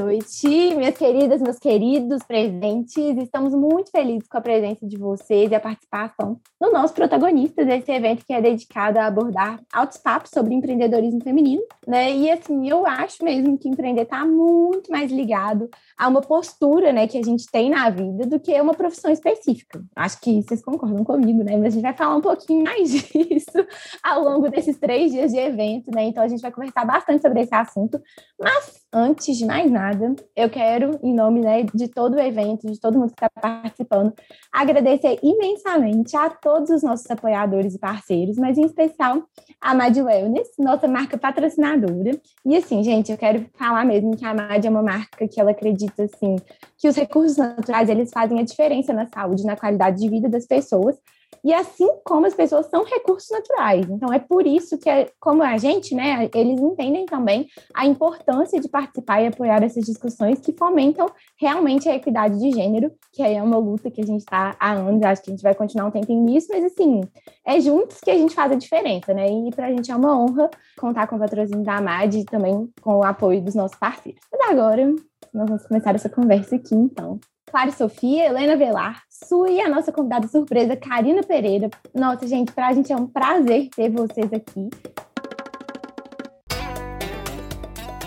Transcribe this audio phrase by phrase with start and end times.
[0.00, 2.96] noite, minhas queridas, meus queridos presentes.
[2.96, 7.90] Estamos muito felizes com a presença de vocês e a participação no nosso protagonista desse
[7.90, 12.12] evento que é dedicado a abordar altos papos sobre empreendedorismo feminino, né?
[12.12, 17.08] E assim, eu acho mesmo que empreender está muito mais ligado a uma postura, né,
[17.08, 19.82] que a gente tem na vida do que uma profissão específica.
[19.96, 21.56] Acho que vocês concordam comigo, né?
[21.56, 23.66] Mas a gente vai falar um pouquinho mais disso
[24.02, 26.04] ao longo desses três dias de evento, né?
[26.04, 28.00] Então a gente vai conversar bastante sobre esse assunto.
[28.40, 29.87] Mas antes de mais nada,
[30.36, 34.12] eu quero, em nome né, de todo o evento, de todo mundo que está participando,
[34.52, 39.22] agradecer imensamente a todos os nossos apoiadores e parceiros, mas em especial
[39.60, 42.10] a Mad Wellness, nossa marca patrocinadora.
[42.44, 45.50] E assim, gente, eu quero falar mesmo que a Mad é uma marca que ela
[45.50, 46.36] acredita assim
[46.76, 50.46] que os recursos naturais eles fazem a diferença na saúde, na qualidade de vida das
[50.46, 50.96] pessoas.
[51.44, 53.88] E assim como as pessoas são recursos naturais.
[53.88, 54.90] Então, é por isso que,
[55.20, 60.40] como a gente, né, eles entendem também a importância de participar e apoiar essas discussões
[60.40, 61.06] que fomentam
[61.40, 64.72] realmente a equidade de gênero, que aí é uma luta que a gente está há
[64.72, 67.00] anos, acho que a gente vai continuar um tempo nisso, mas assim,
[67.46, 69.28] é juntos que a gente faz a diferença, né?
[69.28, 72.68] E para a gente é uma honra contar com o patrocínio da AMAD e também
[72.80, 74.20] com o apoio dos nossos parceiros.
[74.30, 74.86] Mas agora,
[75.32, 77.18] nós vamos começar essa conversa aqui, então.
[77.50, 81.70] Clara Sofia, Helena Velar, Su e a nossa convidada surpresa, Karina Pereira.
[81.94, 84.68] Nossa, gente, para a gente é um prazer ter vocês aqui.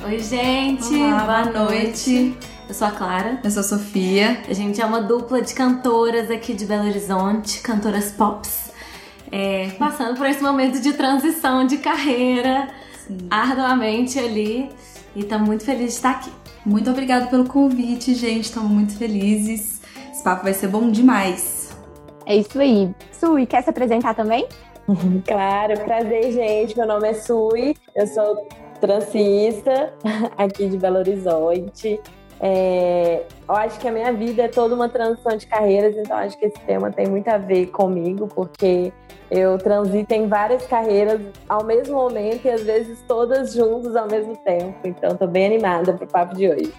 [0.06, 2.12] Oi, gente, Olá, boa, boa noite.
[2.12, 2.38] noite.
[2.68, 3.40] Eu sou a Clara.
[3.44, 4.42] Eu sou a Sofia.
[4.48, 8.72] A gente é uma dupla de cantoras aqui de Belo Horizonte, cantoras pops.
[9.32, 12.68] É, passando por esse momento de transição de carreira,
[13.08, 13.18] Sim.
[13.30, 14.70] arduamente ali.
[15.16, 16.41] E estamos muito felizes de estar aqui.
[16.66, 18.46] Muito obrigada pelo convite, gente.
[18.46, 19.82] Estamos muito felizes.
[20.12, 21.76] Esse papo vai ser bom demais.
[22.26, 22.94] É isso aí.
[23.12, 24.48] Sui, quer se apresentar também?
[25.26, 26.78] claro, prazer, gente.
[26.78, 28.48] Meu nome é Sui, eu sou
[28.80, 29.94] transista
[30.38, 32.00] aqui de Belo Horizonte.
[32.44, 36.36] É, eu acho que a minha vida é toda uma transição de carreiras, então acho
[36.40, 38.92] que esse tema tem muito a ver comigo, porque
[39.30, 44.36] eu transito em várias carreiras ao mesmo momento e às vezes todas juntas ao mesmo
[44.38, 44.76] tempo.
[44.84, 46.74] Então, estou bem animada para o papo de hoje.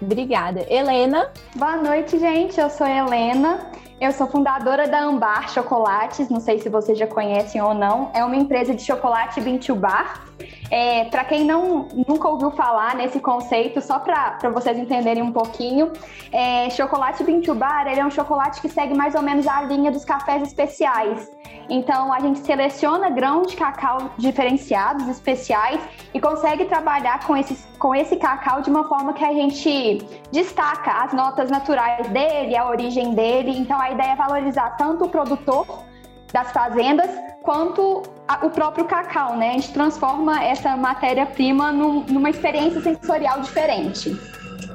[0.00, 0.64] Obrigada.
[0.68, 1.30] Helena?
[1.54, 2.58] Boa noite, gente.
[2.58, 3.70] Eu sou Helena.
[4.00, 8.10] Eu sou fundadora da Ambar Chocolates, não sei se vocês já conhecem ou não.
[8.12, 10.24] É uma empresa de chocolate bean to bar.
[10.70, 15.92] É, para quem não, nunca ouviu falar nesse conceito, só para vocês entenderem um pouquinho,
[16.32, 19.62] é, chocolate bean to bar ele é um chocolate que segue mais ou menos a
[19.62, 21.30] linha dos cafés especiais.
[21.68, 25.80] Então a gente seleciona grãos de cacau diferenciados, especiais,
[26.12, 29.98] e consegue trabalhar com, esses, com esse cacau de uma forma que a gente
[30.30, 33.56] destaca as notas naturais dele, a origem dele.
[33.58, 35.91] Então a ideia é valorizar tanto o produtor
[36.32, 37.10] das fazendas
[37.42, 39.50] quanto a, o próprio cacau, né?
[39.50, 44.16] A gente transforma essa matéria-prima num, numa experiência sensorial diferente.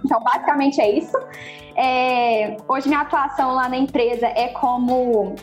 [0.04, 1.18] Então, basicamente é isso.
[1.76, 5.36] É, hoje minha atuação lá na empresa é como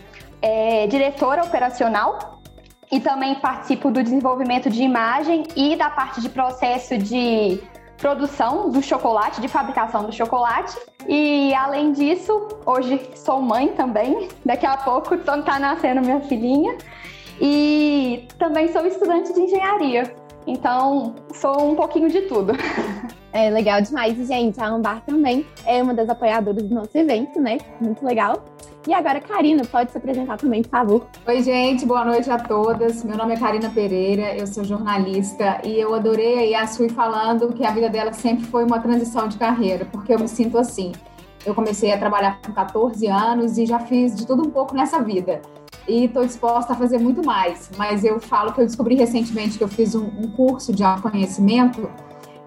[0.42, 2.40] é, diretora operacional
[2.90, 7.60] e também participo do desenvolvimento de imagem e da parte de processo de
[8.04, 10.76] produção do chocolate, de fabricação do chocolate.
[11.08, 14.28] E além disso, hoje sou mãe também.
[14.44, 16.76] Daqui a pouco está nascendo minha filhinha.
[17.40, 20.14] E também sou estudante de engenharia.
[20.46, 22.52] Então, sou um pouquinho de tudo.
[23.32, 24.14] É legal demais.
[24.28, 27.58] Gente, a Ambar também é uma das apoiadoras do nosso evento, né?
[27.80, 28.44] Muito legal.
[28.86, 31.06] E agora, Karina, pode se apresentar também, por favor.
[31.26, 33.02] Oi, gente, boa noite a todas.
[33.02, 37.54] Meu nome é Karina Pereira, eu sou jornalista e eu adorei aí a Sui falando
[37.54, 40.92] que a vida dela sempre foi uma transição de carreira, porque eu me sinto assim.
[41.46, 45.00] Eu comecei a trabalhar com 14 anos e já fiz de tudo um pouco nessa
[45.00, 45.40] vida.
[45.88, 47.70] E estou disposta a fazer muito mais.
[47.78, 51.88] Mas eu falo que eu descobri recentemente que eu fiz um, um curso de autoconhecimento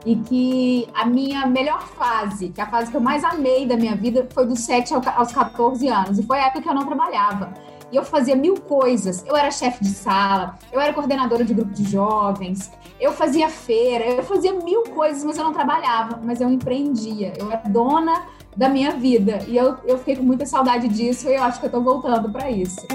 [0.05, 3.75] e que a minha melhor fase, que é a fase que eu mais amei da
[3.75, 6.19] minha vida, foi dos 7 aos 14 anos.
[6.19, 7.53] E foi a época que eu não trabalhava.
[7.91, 9.25] E eu fazia mil coisas.
[9.25, 14.05] Eu era chefe de sala, eu era coordenadora de grupo de jovens, eu fazia feira,
[14.05, 17.33] eu fazia mil coisas, mas eu não trabalhava, mas eu empreendia.
[17.38, 18.23] Eu era dona
[18.55, 19.39] da minha vida.
[19.47, 22.29] E eu, eu fiquei com muita saudade disso e eu acho que eu tô voltando
[22.29, 22.85] para isso.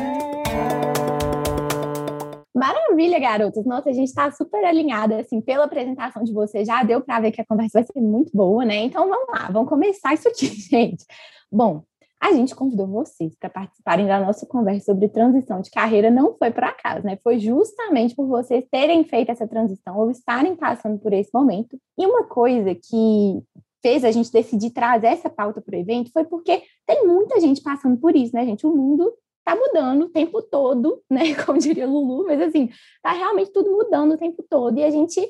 [2.63, 3.65] Maravilha, garotos.
[3.67, 6.69] Nossa, a gente está super alinhada, assim, pela apresentação de vocês.
[6.69, 8.85] Já deu para ver que a conversa vai ser muito boa, né?
[8.85, 11.05] Então vamos lá, vamos começar isso aqui, gente.
[11.51, 11.83] Bom,
[12.21, 16.53] a gente convidou vocês para participarem da nossa conversa sobre transição de carreira, não foi
[16.53, 17.19] por acaso, né?
[17.25, 21.77] Foi justamente por vocês terem feito essa transição ou estarem passando por esse momento.
[21.99, 23.43] E uma coisa que
[23.83, 27.61] fez a gente decidir trazer essa pauta para o evento foi porque tem muita gente
[27.61, 28.65] passando por isso, né, gente?
[28.65, 29.13] O mundo
[29.45, 31.35] tá mudando o tempo todo, né?
[31.45, 32.71] Como diria Lulu, mas assim,
[33.03, 35.21] tá realmente tudo mudando o tempo todo e a gente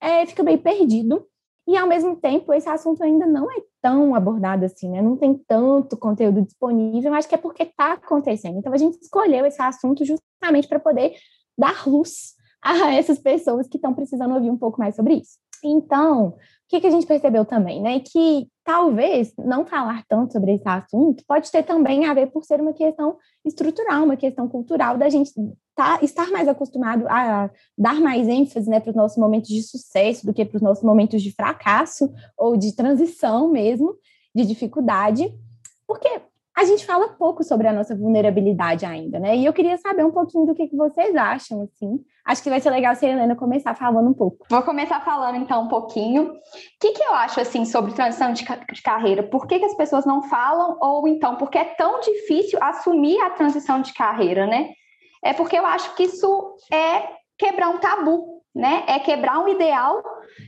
[0.00, 1.26] é, fica meio perdido.
[1.66, 5.00] E ao mesmo tempo, esse assunto ainda não é tão abordado assim, né?
[5.00, 8.58] Não tem tanto conteúdo disponível, acho que é porque está acontecendo.
[8.58, 11.14] Então a gente escolheu esse assunto justamente para poder
[11.56, 15.38] dar luz a essas pessoas que estão precisando ouvir um pouco mais sobre isso.
[15.62, 16.34] Então, o
[16.68, 18.00] que, que a gente percebeu também, né?
[18.00, 22.60] Que talvez não falar tanto sobre esse assunto pode ter também a ver por ser
[22.60, 25.32] uma questão estrutural, uma questão cultural da gente
[25.74, 30.24] tá, estar mais acostumado a dar mais ênfase né, para os nossos momentos de sucesso
[30.26, 33.96] do que para os nossos momentos de fracasso ou de transição mesmo,
[34.34, 35.32] de dificuldade,
[35.86, 36.08] porque
[36.56, 39.36] a gente fala pouco sobre a nossa vulnerabilidade ainda, né?
[39.36, 42.04] E eu queria saber um pouquinho do que, que vocês acham, assim.
[42.24, 44.46] Acho que vai ser legal se a Helena começar falando um pouco.
[44.50, 46.24] Vou começar falando, então, um pouquinho.
[46.24, 46.34] O
[46.78, 48.44] que, que eu acho, assim, sobre transição de,
[48.82, 49.22] carreira?
[49.22, 50.76] Por que, que as pessoas não falam?
[50.80, 54.70] Ou, então, por que é tão difícil assumir a transição de carreira, né?
[55.24, 57.08] É porque eu acho que isso é
[57.38, 58.84] quebrar um tabu, né?
[58.86, 60.02] É quebrar um ideal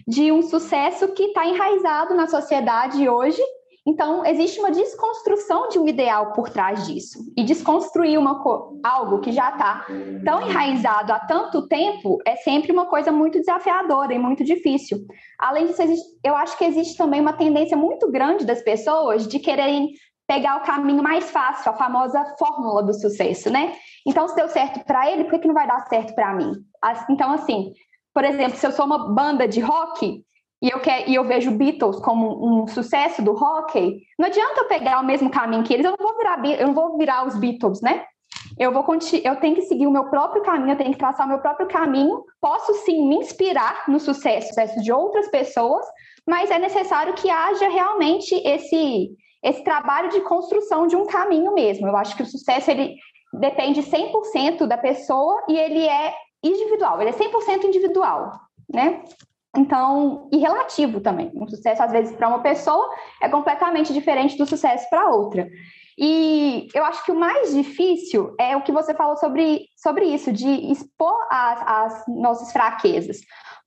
[0.07, 3.43] de um sucesso que está enraizado na sociedade hoje
[3.87, 7.19] então, existe uma desconstrução de um ideal por trás disso.
[7.37, 8.43] E desconstruir uma,
[8.83, 9.87] algo que já está
[10.25, 15.07] tão enraizado há tanto tempo é sempre uma coisa muito desafiadora e muito difícil.
[15.39, 15.83] Além disso,
[16.25, 19.91] eu acho que existe também uma tendência muito grande das pessoas de quererem
[20.27, 23.75] pegar o caminho mais fácil, a famosa fórmula do sucesso, né?
[24.07, 26.55] Então, se deu certo para ele, por que, que não vai dar certo para mim?
[27.11, 27.75] Então, assim,
[28.15, 30.25] por exemplo, se eu sou uma banda de rock,
[30.65, 34.99] e eu, e eu vejo Beatles como um sucesso do rock, não adianta eu pegar
[34.99, 37.83] o mesmo caminho que eles, eu não vou virar, eu não vou virar os Beatles,
[37.83, 38.03] né?
[38.59, 38.83] Eu, vou,
[39.25, 41.69] eu tenho que seguir o meu próprio caminho, eu tenho que traçar o meu próprio
[41.69, 42.25] caminho.
[42.41, 45.85] Posso sim me inspirar no sucesso, sucesso de outras pessoas,
[46.27, 49.11] mas é necessário que haja realmente esse,
[49.43, 51.87] esse trabalho de construção de um caminho mesmo.
[51.87, 52.97] Eu acho que o sucesso ele
[53.35, 58.33] depende 100% da pessoa e ele é individual, ele é 100% individual,
[58.73, 59.03] né?
[59.57, 61.31] Então, e relativo também.
[61.35, 62.91] Um sucesso, às vezes, para uma pessoa
[63.23, 65.49] é completamente diferente do sucesso para outra.
[65.97, 70.33] E eu acho que o mais difícil é o que você falou sobre, sobre isso,
[70.33, 73.19] de expor as, as nossas fraquezas.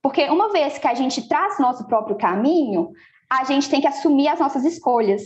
[0.02, 2.90] Porque uma vez que a gente traz nosso próprio caminho,
[3.30, 5.22] a gente tem que assumir as nossas escolhas.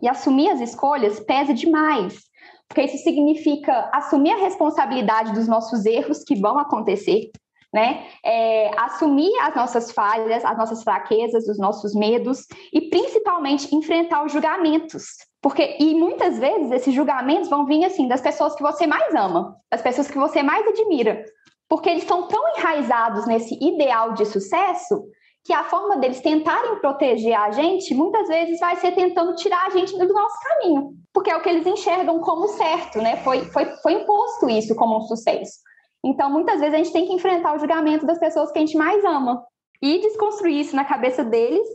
[0.00, 2.18] E assumir as escolhas pesa demais.
[2.68, 7.30] Porque isso significa assumir a responsabilidade dos nossos erros que vão acontecer,
[7.72, 8.06] né?
[8.24, 14.32] É, assumir as nossas falhas, as nossas fraquezas, os nossos medos e principalmente enfrentar os
[14.32, 15.04] julgamentos.
[15.40, 19.56] Porque, e muitas vezes esses julgamentos vão vir assim das pessoas que você mais ama,
[19.70, 21.24] das pessoas que você mais admira,
[21.68, 25.02] porque eles estão tão enraizados nesse ideal de sucesso
[25.44, 29.70] que a forma deles tentarem proteger a gente muitas vezes vai ser tentando tirar a
[29.70, 33.16] gente do nosso caminho, porque é o que eles enxergam como certo, né?
[33.24, 35.54] Foi, foi, foi imposto isso como um sucesso.
[36.04, 38.76] Então, muitas vezes a gente tem que enfrentar o julgamento das pessoas que a gente
[38.76, 39.44] mais ama
[39.80, 41.66] e desconstruir isso na cabeça deles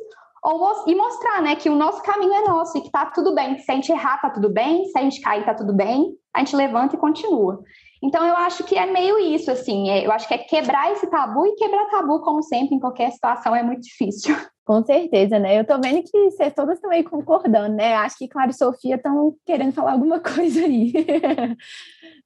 [0.43, 3.57] ou, e mostrar né, que o nosso caminho é nosso e que tá tudo bem.
[3.60, 4.86] Se a gente errar, tá tudo bem.
[4.86, 6.13] Se a gente cair, tá tudo bem.
[6.34, 7.63] A gente levanta e continua.
[8.01, 9.89] Então, eu acho que é meio isso, assim.
[9.89, 13.12] É, eu acho que é quebrar esse tabu e quebrar tabu, como sempre, em qualquer
[13.12, 14.36] situação, é muito difícil.
[14.63, 15.60] Com certeza, né?
[15.60, 17.96] Eu tô vendo que vocês todas estão aí concordando, né?
[17.96, 20.93] Acho que Clara e Sofia estão querendo falar alguma coisa aí.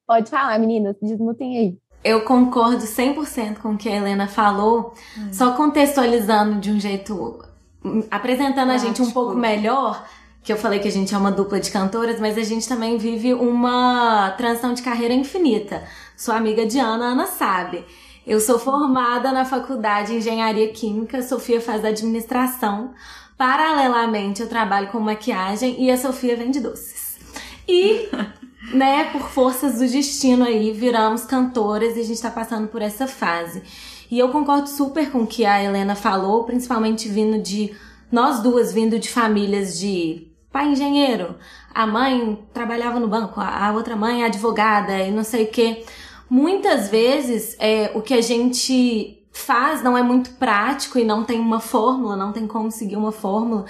[0.06, 1.78] Pode falar, meninas, desmutem aí.
[2.04, 5.28] Eu concordo 100% com o que a Helena falou, hum.
[5.32, 7.44] só contextualizando de um jeito.
[8.10, 10.04] apresentando a gente um pouco melhor,
[10.42, 12.98] que eu falei que a gente é uma dupla de cantoras, mas a gente também
[12.98, 15.84] vive uma transição de carreira infinita.
[16.16, 17.84] Sua amiga Diana, Ana sabe.
[18.26, 22.92] Eu sou formada na faculdade de Engenharia Química, Sofia faz administração.
[23.36, 27.18] Paralelamente, eu trabalho com maquiagem e a Sofia vende doces.
[27.66, 28.08] E
[28.72, 33.06] né, por forças do destino aí, viramos cantoras e a gente tá passando por essa
[33.06, 33.62] fase.
[34.10, 37.74] E eu concordo super com o que a Helena falou, principalmente vindo de
[38.10, 41.34] nós duas vindo de famílias de pai engenheiro,
[41.74, 45.82] a mãe trabalhava no banco, a outra mãe é advogada e não sei o que.
[46.28, 51.40] Muitas vezes é, o que a gente faz não é muito prático e não tem
[51.40, 53.64] uma fórmula, não tem como seguir uma fórmula.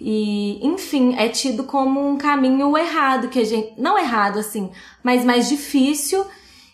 [0.00, 3.72] E, enfim, é tido como um caminho errado, que a gente.
[3.76, 4.70] Não errado, assim,
[5.02, 6.24] mas mais difícil.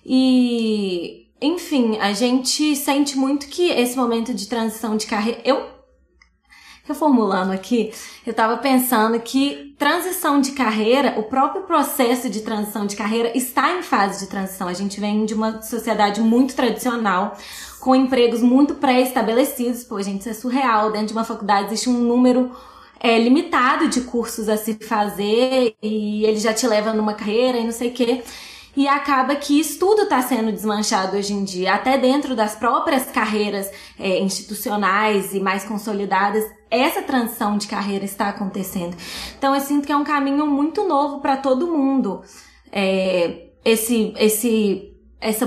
[0.05, 5.41] E enfim, a gente sente muito que esse momento de transição de carreira.
[5.45, 5.75] Eu.
[6.87, 7.95] Reformulando aqui,
[8.27, 13.79] eu tava pensando que transição de carreira, o próprio processo de transição de carreira está
[13.79, 14.69] em fase de transição.
[14.69, 17.39] A gente vem de uma sociedade muito tradicional,
[17.81, 19.83] com empregos muito pré-estabelecidos.
[19.83, 20.93] Pô, gente, isso é surreal.
[20.93, 22.55] Dentro de uma faculdade existe um número
[23.05, 27.65] é, limitado de cursos a se fazer e ele já te leva numa carreira e
[27.65, 28.23] não sei o quê.
[28.75, 33.05] E acaba que isso tudo está sendo desmanchado hoje em dia, até dentro das próprias
[33.11, 33.71] carreiras
[34.01, 38.97] é, institucionais e mais consolidadas, essa transição de carreira está acontecendo.
[39.37, 42.23] Então eu sinto que é um caminho muito novo para todo mundo.
[42.73, 45.47] É, esse, esse, essa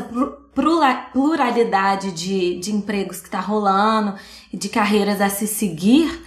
[1.12, 4.14] pluralidade de, de empregos que está rolando,
[4.54, 6.24] de carreiras a se seguir,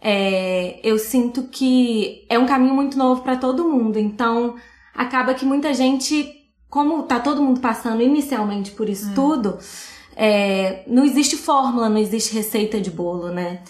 [0.00, 3.98] é, eu sinto que é um caminho muito novo para todo mundo.
[3.98, 4.56] Então
[4.94, 9.14] acaba que muita gente, como tá todo mundo passando inicialmente por isso é.
[9.14, 9.58] tudo,
[10.16, 13.62] é, não existe fórmula, não existe receita de bolo, né?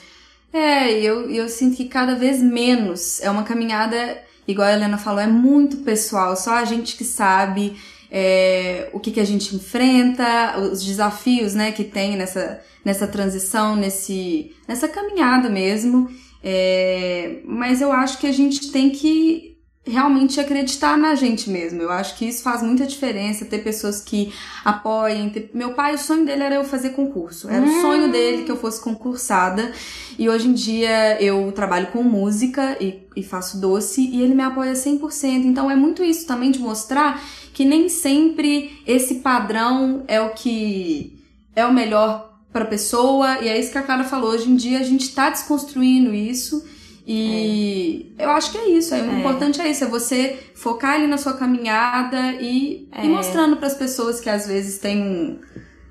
[0.53, 4.19] É, eu, eu sinto que cada vez menos é uma caminhada,
[4.49, 7.77] igual a Helena falou, é muito pessoal, só a gente que sabe
[8.11, 13.77] é, o que, que a gente enfrenta, os desafios né, que tem nessa, nessa transição,
[13.77, 16.11] nesse, nessa caminhada mesmo.
[16.43, 19.51] É, mas eu acho que a gente tem que
[19.85, 21.81] realmente acreditar na gente mesmo.
[21.83, 24.33] Eu acho que isso faz muita diferença, ter pessoas que
[24.65, 25.31] apoiem.
[25.31, 25.51] Ter...
[25.55, 27.49] Meu pai, o sonho dele era eu fazer concurso.
[27.49, 27.79] Era hum.
[27.79, 29.73] o sonho dele que eu fosse concursada.
[30.19, 34.43] E hoje em dia eu trabalho com música e, e faço doce e ele me
[34.43, 35.45] apoia 100%.
[35.45, 41.19] Então é muito isso também de mostrar que nem sempre esse padrão é o que
[41.55, 43.39] é o melhor para a pessoa.
[43.41, 44.31] E é isso que a Clara falou.
[44.31, 46.65] Hoje em dia a gente está desconstruindo isso
[47.07, 48.25] e é.
[48.25, 48.95] eu acho que é isso.
[48.95, 49.19] É, o é.
[49.19, 53.05] importante é isso, é você focar ali na sua caminhada e é.
[53.05, 55.41] ir mostrando para as pessoas que às vezes têm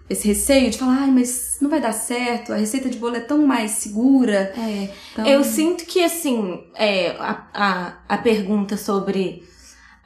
[0.09, 3.19] esse receio de falar, ai, mas não vai dar certo, a receita de bolo é
[3.19, 4.53] tão mais segura.
[4.57, 4.89] É.
[5.11, 5.27] Então...
[5.27, 9.43] Eu sinto que, assim, é, a, a, a pergunta sobre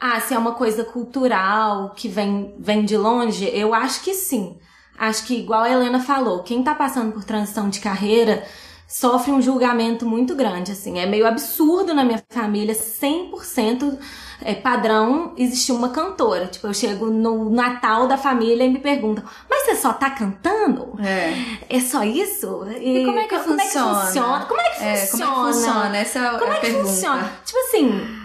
[0.06, 4.58] ah, se é uma coisa cultural que vem, vem de longe, eu acho que sim.
[5.00, 8.44] Acho que, igual a Helena falou, quem tá passando por transição de carreira
[8.86, 11.00] sofre um julgamento muito grande, assim.
[11.00, 13.98] É meio absurdo na minha família, 100%
[14.42, 16.48] é, padrão, existir uma cantora.
[16.48, 21.00] Tipo, eu chego no Natal da família e me perguntam, mas você só tá cantando?
[21.00, 21.78] É.
[21.78, 22.66] É só isso?
[22.78, 23.64] E, e como é que como funciona?
[23.64, 24.46] É que funciona?
[24.48, 24.92] Como é que funciona?
[24.92, 25.98] É, como é que funciona?
[25.98, 26.90] Essa é como é que pergunta.
[26.90, 27.32] funciona?
[27.46, 28.23] Tipo assim,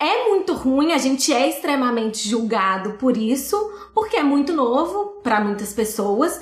[0.00, 3.56] é muito ruim, a gente é extremamente julgado por isso,
[3.94, 6.40] porque é muito novo para muitas pessoas,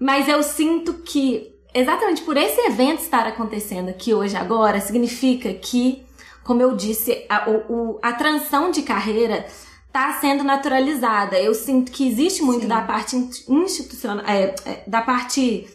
[0.00, 6.06] mas eu sinto que exatamente por esse evento estar acontecendo aqui hoje agora, significa que,
[6.44, 9.44] como eu disse, a, o, a transição de carreira
[9.86, 11.38] está sendo naturalizada.
[11.38, 12.68] Eu sinto que existe muito Sim.
[12.68, 13.16] da parte
[13.48, 15.68] institucional, é, é, da parte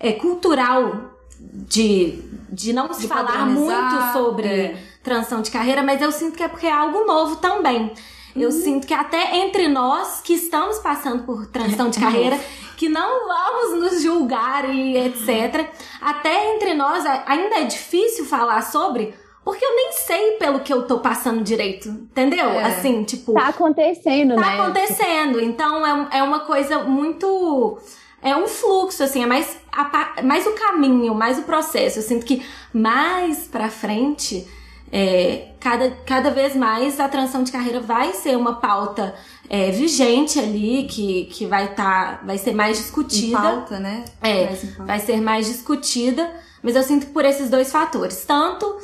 [0.00, 4.93] é, cultural de, de não se falar muito sobre é.
[5.04, 7.92] Transição de carreira, mas eu sinto que é porque é algo novo também.
[8.34, 8.62] Eu uhum.
[8.62, 12.40] sinto que até entre nós que estamos passando por transição de carreira,
[12.76, 15.70] que não vamos nos julgar e etc.
[16.00, 20.86] Até entre nós ainda é difícil falar sobre, porque eu nem sei pelo que eu
[20.86, 22.48] tô passando direito, entendeu?
[22.48, 22.64] É.
[22.64, 23.34] Assim, tipo.
[23.34, 24.46] Tá acontecendo, tá né?
[24.46, 25.40] Tá acontecendo.
[25.40, 27.78] Então é, é uma coisa muito.
[28.20, 31.98] É um fluxo, assim, é mais, a, mais o caminho, mais o processo.
[31.98, 32.42] Eu sinto que
[32.72, 34.48] mais pra frente
[34.92, 39.14] é, cada, cada vez mais a transição de carreira vai ser uma pauta
[39.48, 43.38] é, vigente ali, que, que vai estar, tá, vai ser mais discutida.
[43.38, 44.04] Em pauta, né?
[44.22, 46.30] É, vai ser mais discutida,
[46.62, 48.76] mas eu sinto por esses dois fatores, tanto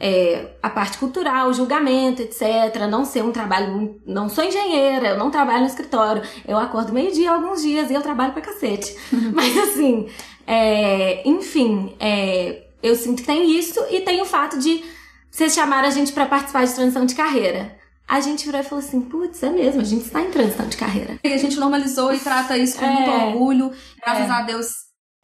[0.00, 5.18] é, a parte cultural, o julgamento, etc, não ser um trabalho, não sou engenheira, eu
[5.18, 8.96] não trabalho no escritório, eu acordo meio-dia alguns dias e eu trabalho pra cacete.
[9.34, 10.08] mas assim,
[10.46, 14.82] é, enfim, é, eu sinto que tem isso e tem o fato de
[15.38, 17.78] vocês chamaram a gente para participar de transição de carreira.
[18.08, 20.76] A gente virou e falou assim, putz, é mesmo, a gente está em transição de
[20.76, 21.16] carreira.
[21.22, 23.72] E a gente normalizou e trata isso com é, muito orgulho.
[24.02, 24.32] Graças é.
[24.32, 24.66] a Deus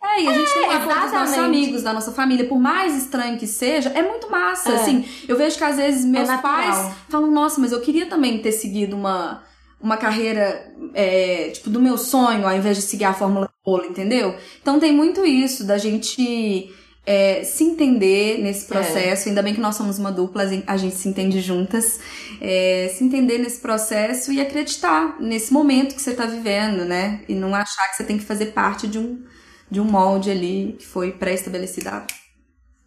[0.04, 2.61] é, e a gente é, tem o apoio dos nossos amigos, da nossa família, por
[2.61, 4.71] mais estranho que seja, é muito massa.
[4.71, 4.75] É.
[4.76, 8.38] Assim, eu vejo que às vezes meus é pais falam, nossa, mas eu queria também
[8.38, 9.42] ter seguido uma,
[9.80, 14.37] uma carreira, é, tipo, do meu sonho, ao invés de seguir a Fórmula Polo, entendeu?
[14.62, 16.73] Então tem muito isso da gente
[17.07, 18.69] é, se entender nesse é.
[18.69, 19.27] processo.
[19.27, 19.29] É.
[19.31, 22.01] Ainda bem que nós somos uma dupla, a gente se entende juntas.
[22.41, 27.23] É, se entender nesse processo e acreditar nesse momento que você está vivendo, né?
[27.29, 29.23] E não achar que você tem que fazer parte de um,
[29.71, 32.07] de um molde ali que foi pré-estabelecido há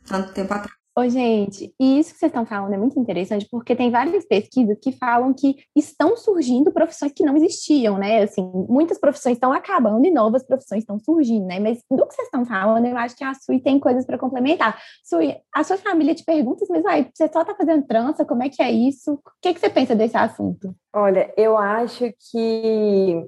[0.08, 0.87] tanto tempo atrás.
[0.98, 4.80] Ô, gente, e isso que vocês estão falando é muito interessante, porque tem várias pesquisas
[4.82, 8.24] que falam que estão surgindo profissões que não existiam, né?
[8.24, 11.60] Assim, muitas profissões estão acabando e novas profissões estão surgindo, né?
[11.60, 14.82] Mas do que vocês estão falando, eu acho que a Sui tem coisas para complementar.
[15.04, 18.50] Sui, a sua família te pergunta, mas vai, você só está fazendo trança, como é
[18.50, 19.14] que é isso?
[19.14, 20.76] O que, que você pensa desse assunto?
[20.96, 23.24] Olha, eu acho que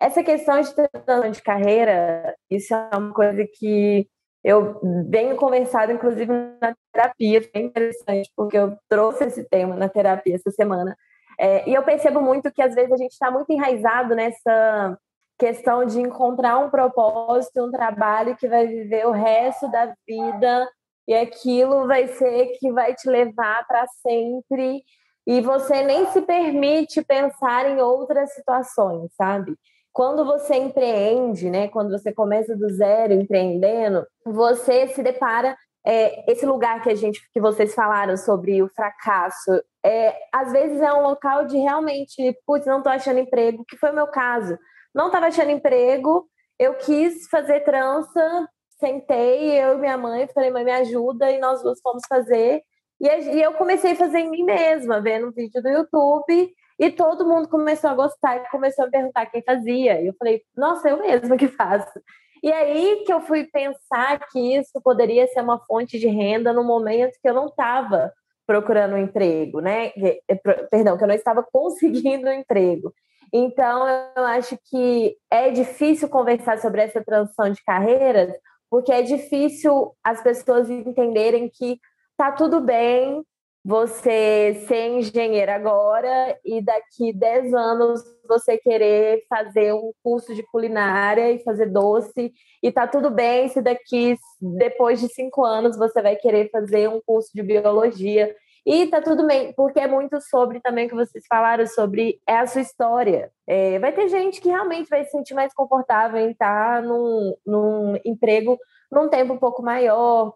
[0.00, 4.08] essa questão de transição de carreira, isso é uma coisa que
[4.46, 10.36] eu venho conversado, inclusive, na terapia, é interessante, porque eu trouxe esse tema na terapia
[10.36, 10.96] essa semana.
[11.36, 14.96] É, e eu percebo muito que, às vezes, a gente está muito enraizado nessa
[15.36, 20.68] questão de encontrar um propósito, um trabalho que vai viver o resto da vida
[21.08, 24.80] e aquilo vai ser que vai te levar para sempre
[25.26, 29.56] e você nem se permite pensar em outras situações, sabe?
[29.96, 36.44] Quando você empreende, né, quando você começa do zero empreendendo, você se depara é, esse
[36.44, 41.00] lugar que a gente, que vocês falaram sobre o fracasso, é, às vezes é um
[41.00, 44.58] local de realmente, putz, não estou achando emprego, que foi o meu caso.
[44.94, 48.46] Não estava achando emprego, eu quis fazer trança,
[48.78, 52.60] sentei, eu e minha mãe, falei, mãe, me ajuda, e nós duas fomos fazer.
[53.00, 53.08] E,
[53.40, 57.48] eu comecei a fazer em mim mesma, vendo um vídeo do YouTube, e todo mundo
[57.48, 60.00] começou a gostar e começou a perguntar quem fazia.
[60.00, 62.00] E eu falei, nossa, eu mesma que faço.
[62.42, 66.62] E aí que eu fui pensar que isso poderia ser uma fonte de renda no
[66.62, 68.12] momento que eu não estava
[68.46, 69.90] procurando um emprego, né?
[69.96, 70.34] Eh,
[70.70, 72.92] perdão, que eu não estava conseguindo um emprego.
[73.32, 78.32] Então, eu acho que é difícil conversar sobre essa transição de carreiras,
[78.70, 81.80] porque é difícil as pessoas entenderem que
[82.16, 83.24] tá tudo bem
[83.66, 91.32] você ser engenheiro agora e daqui 10 anos você querer fazer um curso de culinária
[91.32, 92.32] e fazer doce
[92.62, 97.00] e tá tudo bem se daqui depois de cinco anos você vai querer fazer um
[97.04, 98.32] curso de biologia.
[98.64, 102.46] E tá tudo bem porque é muito sobre também que vocês falaram sobre é a
[102.46, 103.32] sua história.
[103.48, 107.96] É, vai ter gente que realmente vai se sentir mais confortável em estar num, num
[108.04, 108.56] emprego
[108.92, 110.32] num tempo um pouco maior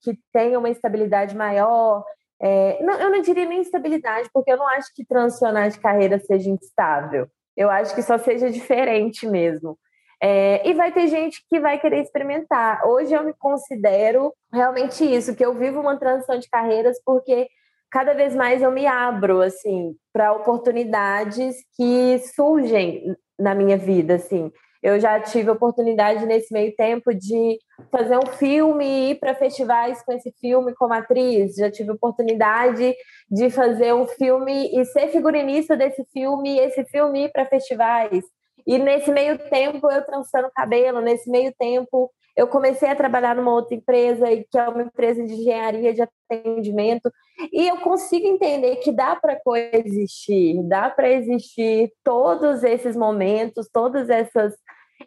[0.00, 2.02] que tenha uma estabilidade maior
[2.40, 6.18] é, não, eu não diria nem estabilidade, porque eu não acho que transicionar de carreira
[6.18, 7.26] seja instável.
[7.56, 9.78] Eu acho que só seja diferente mesmo.
[10.22, 12.86] É, e vai ter gente que vai querer experimentar.
[12.86, 17.48] Hoje eu me considero realmente isso, que eu vivo uma transição de carreiras porque
[17.90, 24.52] cada vez mais eu me abro assim para oportunidades que surgem na minha vida, assim.
[24.82, 27.58] Eu já tive oportunidade nesse meio tempo de
[27.90, 31.54] fazer um filme e ir para festivais com esse filme como atriz.
[31.54, 32.94] Já tive oportunidade
[33.30, 38.24] de fazer um filme e ser figurinista desse filme e esse filme ir para festivais.
[38.66, 43.52] E nesse meio tempo eu trançando cabelo, nesse meio tempo eu comecei a trabalhar numa
[43.52, 47.10] outra empresa, que é uma empresa de engenharia de atendimento,
[47.52, 54.08] e eu consigo entender que dá para coexistir, dá para existir todos esses momentos, todas
[54.08, 54.54] essas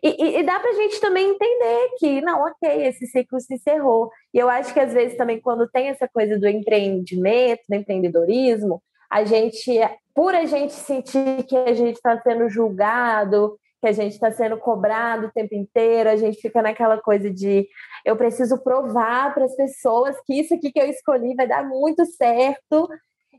[0.01, 3.53] e, e, e dá para a gente também entender que, não, ok, esse ciclo se
[3.53, 4.09] encerrou.
[4.33, 8.81] E eu acho que às vezes também, quando tem essa coisa do empreendimento, do empreendedorismo,
[9.09, 9.71] a gente,
[10.15, 14.57] por a gente sentir que a gente está sendo julgado, que a gente está sendo
[14.57, 17.67] cobrado o tempo inteiro, a gente fica naquela coisa de
[18.05, 22.05] eu preciso provar para as pessoas que isso aqui que eu escolhi vai dar muito
[22.05, 22.87] certo.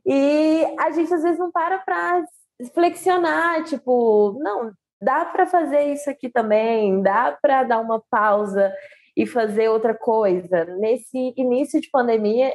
[0.05, 2.23] E a gente às vezes não para para
[2.75, 8.71] flexionar, tipo, não, dá para fazer isso aqui também, dá para dar uma pausa
[9.17, 10.67] e fazer outra coisa.
[10.79, 12.53] Nesse início de pandemia,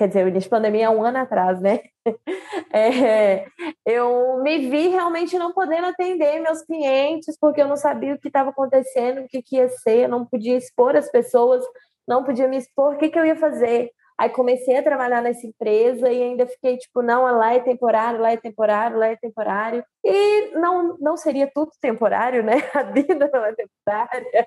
[0.00, 1.80] quer dizer, o início de pandemia é um ano atrás, né?
[2.72, 3.46] É,
[3.84, 8.28] eu me vi realmente não podendo atender meus clientes, porque eu não sabia o que
[8.28, 11.64] estava acontecendo, o que, que ia ser, eu não podia expor as pessoas,
[12.06, 13.90] não podia me expor, o que, que eu ia fazer.
[14.20, 18.30] Aí comecei a trabalhar nessa empresa e ainda fiquei tipo, não, lá é temporário, lá
[18.30, 19.82] é temporário, lá é temporário.
[20.04, 22.56] E não, não seria tudo temporário, né?
[22.76, 24.46] A vida não é temporária.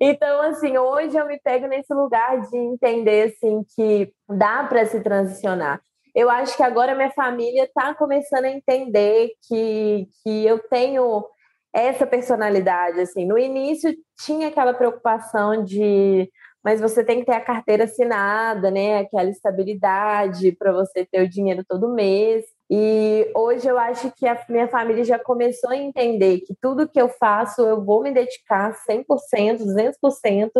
[0.00, 5.00] Então, assim, hoje eu me pego nesse lugar de entender, assim, que dá para se
[5.00, 5.80] transicionar.
[6.12, 11.24] Eu acho que agora minha família está começando a entender que, que eu tenho
[11.72, 13.24] essa personalidade, assim.
[13.24, 16.28] No início tinha aquela preocupação de
[16.64, 18.98] mas você tem que ter a carteira assinada, né?
[18.98, 22.44] Aquela estabilidade para você ter o dinheiro todo mês.
[22.70, 27.00] E hoje eu acho que a minha família já começou a entender que tudo que
[27.00, 30.50] eu faço eu vou me dedicar 100%, 200%,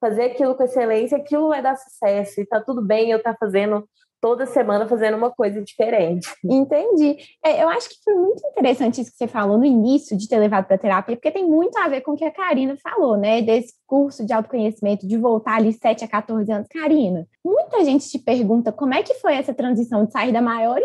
[0.00, 2.40] fazer aquilo com excelência, aquilo vai dar sucesso.
[2.40, 3.86] E tá tudo bem eu estar tá fazendo
[4.20, 6.28] toda semana fazendo uma coisa diferente.
[6.44, 7.16] Entendi.
[7.44, 10.38] É, eu acho que foi muito interessante isso que você falou no início de ter
[10.38, 13.42] levado para terapia, porque tem muito a ver com o que a Karina falou, né?
[13.42, 16.68] Desse curso de autoconhecimento, de voltar ali 7 a 14 anos.
[16.68, 20.78] Karina, muita gente te pergunta como é que foi essa transição de sair da maior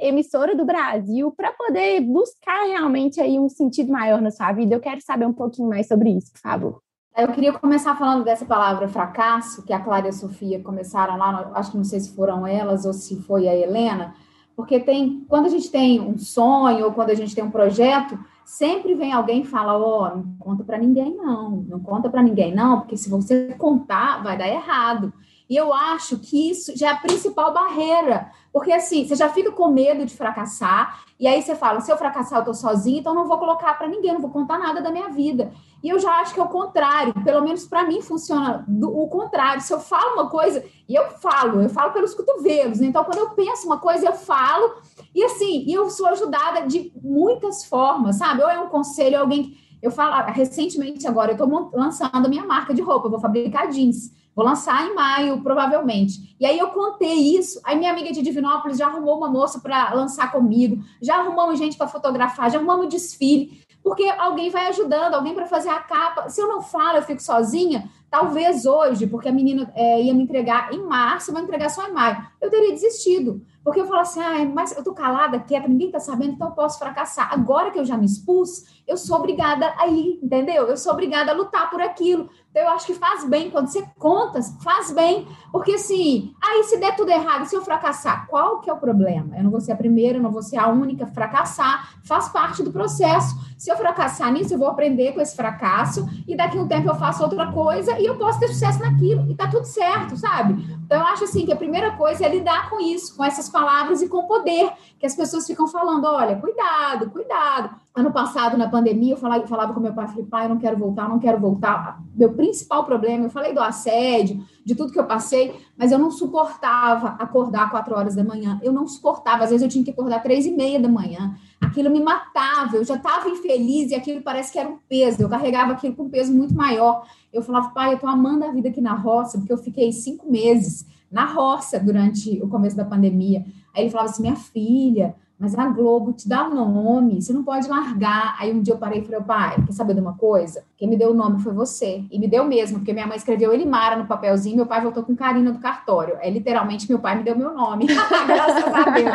[0.00, 4.74] emissora do Brasil para poder buscar realmente aí um sentido maior na sua vida.
[4.74, 6.87] Eu quero saber um pouquinho mais sobre isso, por favor.
[7.16, 11.50] Eu queria começar falando dessa palavra fracasso, que a Clara e a Sofia começaram lá,
[11.54, 14.14] acho que não sei se foram elas ou se foi a Helena,
[14.54, 18.18] porque tem, quando a gente tem um sonho ou quando a gente tem um projeto,
[18.44, 22.22] sempre vem alguém e fala: Ó, oh, não conta para ninguém, não, não conta para
[22.22, 25.12] ninguém, não, porque se você contar, vai dar errado.
[25.48, 29.52] E eu acho que isso já é a principal barreira, porque assim, você já fica
[29.52, 33.14] com medo de fracassar, e aí você fala: se eu fracassar, eu tô sozinha, então
[33.14, 35.52] não vou colocar para ninguém, não vou contar nada da minha vida.
[35.80, 39.06] E eu já acho que é o contrário, pelo menos para mim funciona do, o
[39.06, 39.62] contrário.
[39.62, 42.88] Se eu falo uma coisa, e eu falo, eu falo pelos cotovelos, né?
[42.88, 44.74] então quando eu penso uma coisa, eu falo,
[45.14, 48.42] e assim, eu sou ajudada de muitas formas, sabe?
[48.42, 49.56] Ou é um conselho, alguém.
[49.80, 53.68] Eu falo, recentemente agora, eu estou lançando a minha marca de roupa, eu vou fabricar
[53.68, 54.10] jeans.
[54.38, 56.36] Vou lançar em maio, provavelmente.
[56.38, 57.60] E aí eu contei isso.
[57.64, 61.76] Aí minha amiga de Divinópolis já arrumou uma moça para lançar comigo, já arrumamos gente
[61.76, 66.28] para fotografar, já arrumamos desfile, porque alguém vai ajudando, alguém para fazer a capa.
[66.28, 67.90] Se eu não falo, eu fico sozinha.
[68.08, 71.92] Talvez hoje, porque a menina é, ia me entregar em março, vai entregar só em
[71.92, 72.24] maio.
[72.40, 73.44] Eu teria desistido.
[73.64, 76.54] Porque eu falo assim, ah, mas eu tô calada, quieta, ninguém tá sabendo, então eu
[76.54, 77.32] posso fracassar.
[77.32, 80.66] Agora que eu já me expus, eu sou obrigada a ir, entendeu?
[80.66, 82.30] Eu sou obrigada a lutar por aquilo.
[82.50, 86.78] Então, eu acho que faz bem, quando você conta, faz bem, porque assim, aí se
[86.78, 89.36] der tudo errado, se eu fracassar, qual que é o problema?
[89.36, 92.28] Eu não vou ser a primeira, eu não vou ser a única a fracassar, faz
[92.30, 93.36] parte do processo.
[93.58, 96.88] Se eu fracassar nisso, eu vou aprender com esse fracasso, e daqui a um tempo
[96.88, 100.77] eu faço outra coisa, e eu posso ter sucesso naquilo, e tá tudo certo, sabe?
[100.88, 104.00] Então, eu acho assim, que a primeira coisa é lidar com isso, com essas palavras
[104.00, 107.76] e com o poder, que as pessoas ficam falando, olha, cuidado, cuidado.
[107.94, 110.78] Ano passado, na pandemia, eu falava, falava com meu pai, falei, pai, eu não quero
[110.78, 112.00] voltar, não quero voltar.
[112.14, 116.10] Meu principal problema, eu falei do assédio, de tudo que eu passei, mas eu não
[116.10, 118.58] suportava acordar quatro horas da manhã.
[118.62, 121.36] Eu não suportava, às vezes eu tinha que acordar três e meia da manhã.
[121.60, 125.22] Aquilo me matava, eu já estava infeliz e aquilo parece que era um peso.
[125.22, 127.06] Eu carregava aquilo com um peso muito maior.
[127.32, 130.30] Eu falava, pai, eu tô amando a vida aqui na roça, porque eu fiquei cinco
[130.30, 133.44] meses na roça durante o começo da pandemia.
[133.74, 137.68] Aí ele falava assim, minha filha, mas a Globo te dá nome, você não pode
[137.68, 138.34] largar.
[138.40, 140.64] Aí um dia eu parei e falei, pai, quer saber de uma coisa?
[140.76, 142.04] Quem me deu o nome foi você.
[142.10, 145.14] E me deu mesmo, porque minha mãe escreveu Elimara no papelzinho, meu pai voltou com
[145.14, 146.16] Karina do cartório.
[146.20, 147.86] É literalmente meu pai me deu meu nome.
[148.26, 149.14] Graças a Deus.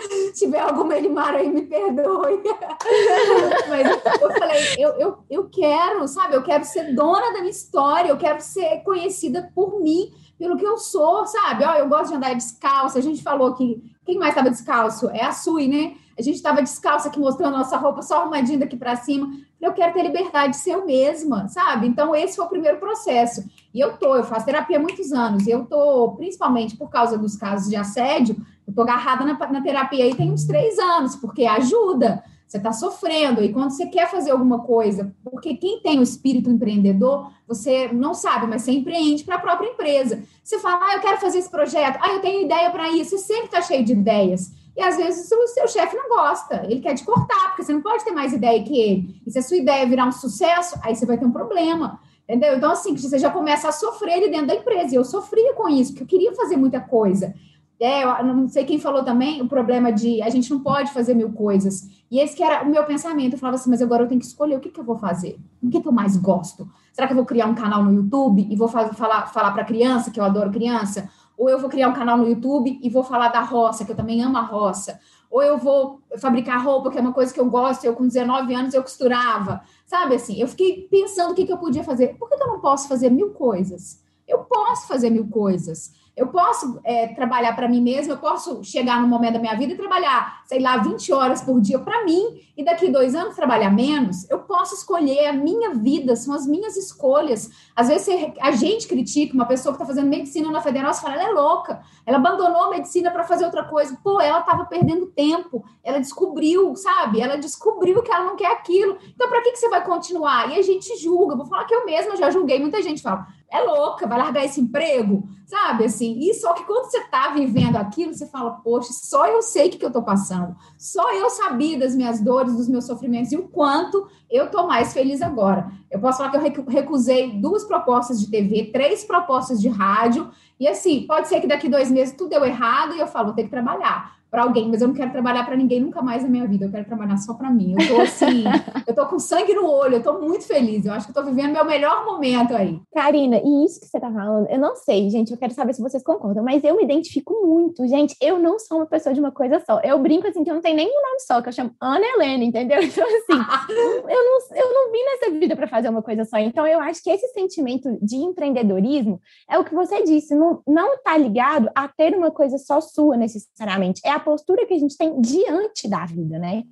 [0.08, 2.42] Se tiver alguma Elimara aí, me perdoe.
[3.68, 6.34] Mas eu falei, eu, eu, eu quero, sabe?
[6.34, 10.66] Eu quero ser dona da minha história, eu quero ser conhecida por mim pelo que
[10.66, 11.64] eu sou, sabe?
[11.64, 12.98] Ó, eu gosto de andar descalça.
[12.98, 15.10] A gente falou que quem mais estava descalço?
[15.10, 15.94] É a Sui, né?
[16.16, 19.28] A gente estava descalça aqui mostrando nossa roupa só arrumadinha daqui para cima.
[19.60, 21.88] Eu quero ter liberdade de ser eu mesma, sabe?
[21.88, 23.44] Então, esse foi o primeiro processo.
[23.74, 25.46] E eu tô, eu faço terapia há muitos anos.
[25.46, 29.60] E eu tô, principalmente por causa dos casos de assédio, eu tô agarrada na, na
[29.60, 34.08] terapia aí tem uns três anos, porque ajuda você está sofrendo, e quando você quer
[34.10, 39.24] fazer alguma coisa, porque quem tem o espírito empreendedor, você não sabe, mas você empreende
[39.24, 40.22] para a própria empresa.
[40.42, 43.18] Você fala, ah, eu quero fazer esse projeto, ah, eu tenho ideia para isso, você
[43.18, 44.52] sempre está cheio de ideias.
[44.76, 47.80] E às vezes o seu chefe não gosta, ele quer te cortar, porque você não
[47.80, 49.20] pode ter mais ideia que ele.
[49.26, 51.98] E se a sua ideia virar um sucesso, aí você vai ter um problema.
[52.28, 52.56] Entendeu?
[52.56, 54.92] Então, assim, você já começa a sofrer ali dentro da empresa.
[54.92, 57.32] E eu sofria com isso, porque eu queria fazer muita coisa.
[57.78, 61.32] É, não sei quem falou também o problema de a gente não pode fazer mil
[61.32, 61.86] coisas.
[62.10, 63.34] E esse que era o meu pensamento.
[63.34, 65.38] Eu falava assim, mas agora eu tenho que escolher o que, que eu vou fazer.
[65.62, 66.68] O que, que eu mais gosto?
[66.92, 69.64] Será que eu vou criar um canal no YouTube e vou fazer, falar, falar para
[69.64, 71.10] criança, que eu adoro criança?
[71.36, 73.96] Ou eu vou criar um canal no YouTube e vou falar da roça, que eu
[73.96, 74.98] também amo a roça?
[75.30, 78.54] Ou eu vou fabricar roupa, que é uma coisa que eu gosto, eu com 19
[78.54, 79.60] anos eu costurava.
[79.84, 82.16] Sabe assim, eu fiquei pensando o que, que eu podia fazer.
[82.16, 84.02] Por que, que eu não posso fazer mil coisas?
[84.26, 85.92] Eu posso fazer mil coisas.
[86.16, 89.74] Eu posso é, trabalhar para mim mesma, eu posso chegar no momento da minha vida
[89.74, 93.68] e trabalhar, sei lá, 20 horas por dia para mim, e daqui dois anos trabalhar
[93.68, 94.28] menos.
[94.30, 97.50] Eu posso escolher a minha vida, são as minhas escolhas.
[97.76, 98.08] Às vezes
[98.40, 101.32] a gente critica uma pessoa que está fazendo medicina na federal, você fala, ela é
[101.32, 103.98] louca, ela abandonou a medicina para fazer outra coisa.
[104.02, 107.20] Pô, ela estava perdendo tempo, ela descobriu, sabe?
[107.20, 108.96] Ela descobriu que ela não quer aquilo.
[109.14, 110.50] Então, para que, que você vai continuar?
[110.50, 113.26] E a gente julga, vou falar que eu mesma já julguei, muita gente fala,
[113.56, 115.84] é louca, vai largar esse emprego, sabe?
[115.84, 119.68] Assim, e só que quando você está vivendo aquilo, você fala, poxa, só eu sei
[119.68, 123.32] o que, que eu estou passando, só eu sabia das minhas dores, dos meus sofrimentos
[123.32, 125.70] e o quanto eu tô mais feliz agora.
[125.90, 130.66] Eu posso falar que eu recusei duas propostas de TV, três propostas de rádio, e
[130.66, 133.44] assim, pode ser que daqui dois meses tudo deu errado e eu falo, vou ter
[133.44, 136.46] que trabalhar para alguém, mas eu não quero trabalhar para ninguém nunca mais na minha
[136.46, 136.66] vida.
[136.66, 137.74] Eu quero trabalhar só para mim.
[137.80, 138.44] Eu tô assim,
[138.86, 140.84] eu tô com sangue no olho, eu tô muito feliz.
[140.84, 142.78] Eu acho que eu tô vivendo meu melhor momento aí.
[142.92, 145.80] Karina, e isso que você tá falando, eu não sei, gente, eu quero saber se
[145.80, 147.88] vocês concordam, mas eu me identifico muito.
[147.88, 149.80] Gente, eu não sou uma pessoa de uma coisa só.
[149.80, 152.44] Eu brinco assim que eu não tenho nenhum nome só, que eu chamo Ana Helena,
[152.44, 152.80] entendeu?
[152.86, 153.40] Então assim,
[154.06, 156.36] eu não eu não vim nessa vida para fazer uma coisa só.
[156.36, 159.18] Então eu acho que esse sentimento de empreendedorismo
[159.50, 163.16] é o que você disse, não não tá ligado a ter uma coisa só sua
[163.16, 164.02] necessariamente.
[164.04, 166.64] É a postura que a gente tem diante da vida, né?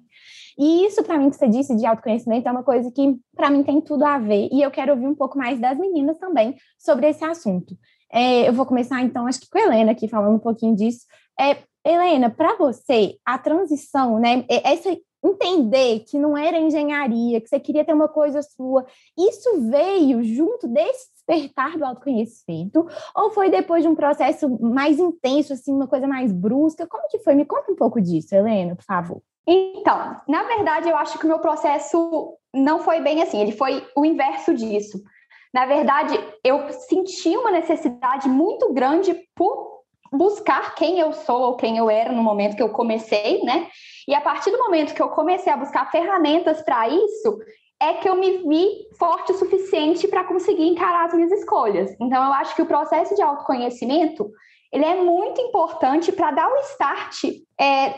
[0.58, 3.62] E isso, para mim, que você disse de autoconhecimento, é uma coisa que, para mim,
[3.62, 4.48] tem tudo a ver.
[4.52, 7.76] E eu quero ouvir um pouco mais das meninas também sobre esse assunto.
[8.12, 11.06] É, eu vou começar, então, acho que com a Helena aqui, falando um pouquinho disso.
[11.38, 14.44] É, Helena, para você, a transição, né?
[14.48, 18.86] Essa entender que não era engenharia, que você queria ter uma coisa sua,
[19.18, 22.86] isso veio junto desse despertar do autoconhecimento?
[23.16, 26.86] Ou foi depois de um processo mais intenso, assim, uma coisa mais brusca?
[26.86, 27.34] Como que foi?
[27.34, 29.22] Me conta um pouco disso, Helena, por favor.
[29.46, 33.86] Então, na verdade, eu acho que o meu processo não foi bem assim, ele foi
[33.96, 35.02] o inverso disso.
[35.52, 39.74] Na verdade, eu senti uma necessidade muito grande por
[40.10, 43.68] buscar quem eu sou ou quem eu era no momento que eu comecei, né?
[44.08, 47.38] E a partir do momento que eu comecei a buscar ferramentas para isso,
[47.80, 51.94] é que eu me vi forte o suficiente para conseguir encarar as minhas escolhas.
[52.00, 54.30] Então, eu acho que o processo de autoconhecimento
[54.74, 57.24] ele é muito importante para dar o start
[57.60, 57.90] é,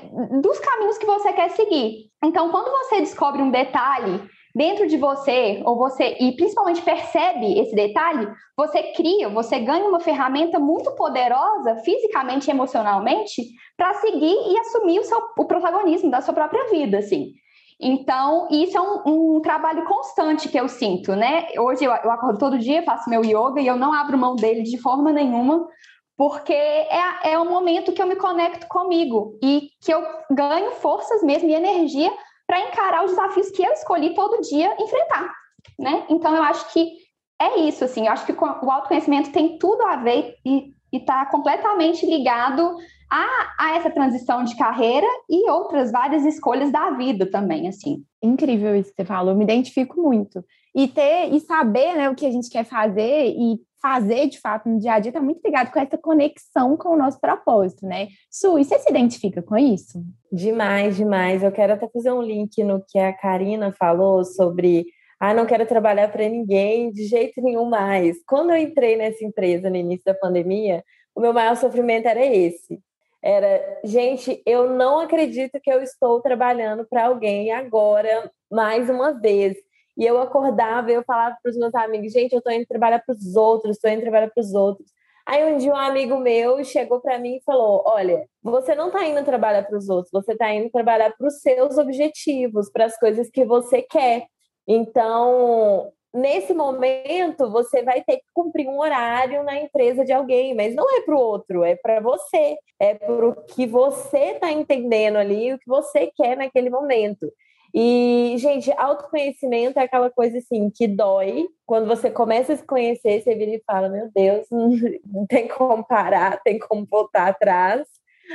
[0.42, 2.10] dos caminhos que você quer seguir.
[2.22, 4.22] Então, quando você descobre um detalhe
[4.54, 10.00] dentro de você, ou você, e principalmente percebe esse detalhe, você cria, você ganha uma
[10.00, 13.42] ferramenta muito poderosa, fisicamente e emocionalmente,
[13.74, 17.32] para seguir e assumir o, seu, o protagonismo da sua própria vida, assim.
[17.78, 21.46] Então, isso é um, um, trabalho constante que eu sinto, né?
[21.58, 24.62] Hoje eu, eu, acordo todo dia, faço meu yoga e eu não abro mão dele
[24.62, 25.68] de forma nenhuma,
[26.16, 31.22] porque é, é um momento que eu me conecto comigo e que eu ganho forças
[31.22, 32.10] mesmo e energia
[32.46, 35.30] para encarar os desafios que eu escolhi todo dia enfrentar,
[35.78, 36.06] né?
[36.08, 36.96] Então, eu acho que
[37.38, 42.06] é isso, assim, eu acho que o autoconhecimento tem tudo a ver e está completamente
[42.06, 42.76] ligado
[43.10, 43.26] a,
[43.58, 48.04] a essa transição de carreira e outras várias escolhas da vida também, assim.
[48.22, 50.44] Incrível isso que você falou, eu me identifico muito.
[50.74, 54.68] E ter e saber né, o que a gente quer fazer e fazer de fato
[54.68, 58.08] no dia a dia está muito ligado com essa conexão com o nosso propósito, né?
[58.30, 60.02] Su, e você se identifica com isso?
[60.32, 61.42] Demais, demais.
[61.42, 64.86] Eu quero até fazer um link no que a Karina falou sobre
[65.18, 68.18] ah, não quero trabalhar para ninguém de jeito nenhum mais.
[68.26, 72.80] Quando eu entrei nessa empresa no início da pandemia, o meu maior sofrimento era esse.
[73.22, 79.56] Era, gente, eu não acredito que eu estou trabalhando para alguém agora, mais uma vez.
[79.96, 83.02] E eu acordava e eu falava para os meus amigos, gente, eu estou indo trabalhar
[83.04, 84.90] para os outros, estou indo trabalhar para os outros.
[85.26, 89.04] Aí um dia um amigo meu chegou para mim e falou: Olha, você não está
[89.04, 92.96] indo trabalhar para os outros, você está indo trabalhar para os seus objetivos, para as
[92.96, 94.26] coisas que você quer.
[94.66, 100.74] Então, nesse momento, você vai ter que cumprir um horário na empresa de alguém, mas
[100.74, 105.16] não é para o outro, é para você, é para o que você está entendendo
[105.16, 107.30] ali, o que você quer naquele momento.
[107.74, 111.46] E, gente, autoconhecimento é aquela coisa assim que dói.
[111.66, 114.46] Quando você começa a se conhecer, você vira e fala: Meu Deus,
[115.04, 117.86] não tem como parar, tem como voltar atrás.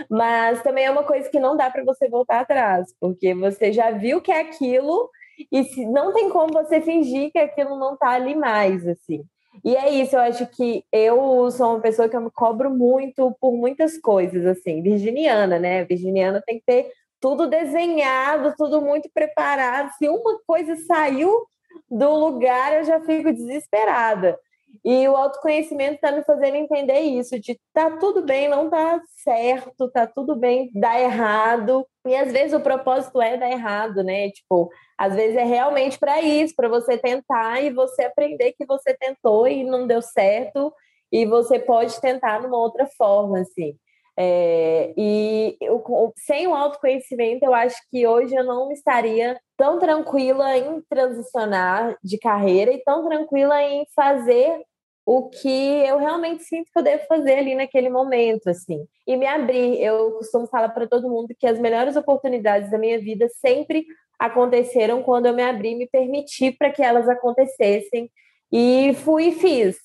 [0.10, 3.92] Mas também é uma coisa que não dá para você voltar atrás, porque você já
[3.92, 5.10] viu que é aquilo
[5.52, 9.24] e se, não tem como você fingir que aquilo não tá ali mais, assim.
[9.66, 13.36] E é isso, eu acho que eu sou uma pessoa que eu me cobro muito
[13.40, 15.84] por muitas coisas, assim, virginiana, né?
[15.84, 19.92] Virginiana tem que ter tudo desenhado, tudo muito preparado.
[19.98, 21.46] Se uma coisa saiu
[21.90, 24.40] do lugar, eu já fico desesperada.
[24.84, 29.90] E o autoconhecimento está me fazendo entender isso, de tá tudo bem, não tá certo,
[29.92, 31.86] tá tudo bem, dá errado.
[32.06, 34.30] E às vezes o propósito é dar errado, né?
[34.32, 38.94] Tipo, às vezes é realmente para isso, para você tentar e você aprender que você
[38.96, 40.74] tentou e não deu certo,
[41.12, 43.76] e você pode tentar numa outra forma, assim.
[44.18, 45.84] É, e eu,
[46.18, 52.18] sem o autoconhecimento, eu acho que hoje eu não estaria tão tranquila em transicionar de
[52.18, 54.62] carreira e tão tranquila em fazer
[55.06, 58.86] o que eu realmente sinto que eu devo fazer ali naquele momento, assim.
[59.08, 59.82] E me abrir.
[59.82, 63.86] Eu costumo falar para todo mundo que as melhores oportunidades da minha vida sempre
[64.20, 68.12] aconteceram quando eu me abri, me permiti para que elas acontecessem.
[68.52, 69.78] E fui e fiz.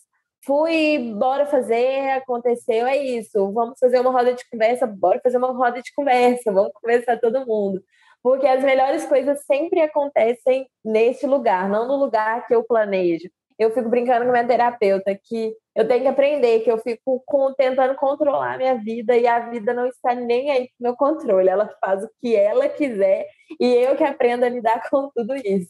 [0.47, 3.53] Fui, bora fazer, aconteceu, é isso.
[3.53, 7.45] Vamos fazer uma roda de conversa, bora fazer uma roda de conversa, vamos conversar todo
[7.45, 7.83] mundo.
[8.23, 13.29] Porque as melhores coisas sempre acontecem nesse lugar, não no lugar que eu planejo.
[13.59, 17.53] Eu fico brincando com minha terapeuta que eu tenho que aprender que eu fico com,
[17.53, 21.51] tentando controlar a minha vida e a vida não está nem aí pro meu controle.
[21.51, 23.27] Ela faz o que ela quiser
[23.61, 25.69] e eu que aprendo a lidar com tudo isso.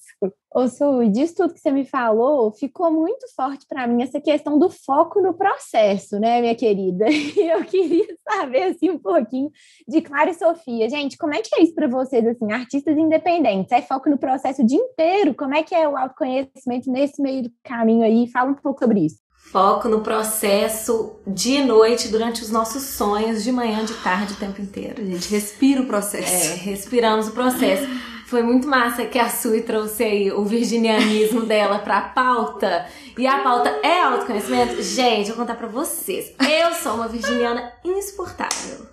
[0.54, 4.58] Ô, Su, disso tudo que você me falou, ficou muito forte para mim essa questão
[4.58, 7.06] do foco no processo, né, minha querida?
[7.36, 9.50] E eu queria saber, assim, um pouquinho
[9.86, 10.88] de Clara e Sofia.
[10.88, 13.72] Gente, como é que é isso para vocês, assim, artistas independentes?
[13.72, 15.34] É foco no processo o dia inteiro?
[15.34, 18.28] Como é que é o autoconhecimento nesse meio do caminho aí?
[18.28, 19.25] Fala um pouco sobre isso.
[19.50, 24.36] Foco no processo dia e noite, durante os nossos sonhos, de manhã, de tarde, o
[24.36, 25.00] tempo inteiro.
[25.00, 26.52] A gente respira o processo.
[26.52, 27.86] É, respiramos o processo.
[28.26, 32.86] Foi muito massa que a Sui trouxe aí o virginianismo dela pra pauta.
[33.16, 34.82] E a pauta é autoconhecimento.
[34.82, 36.32] Gente, vou contar pra vocês.
[36.40, 38.86] Eu sou uma virginiana insuportável.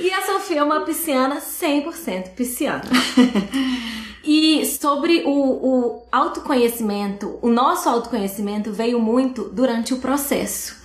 [0.00, 2.82] E a Sofia é uma pisciana 100% pisciana.
[4.24, 10.76] E sobre o, o autoconhecimento, o nosso autoconhecimento veio muito durante o processo.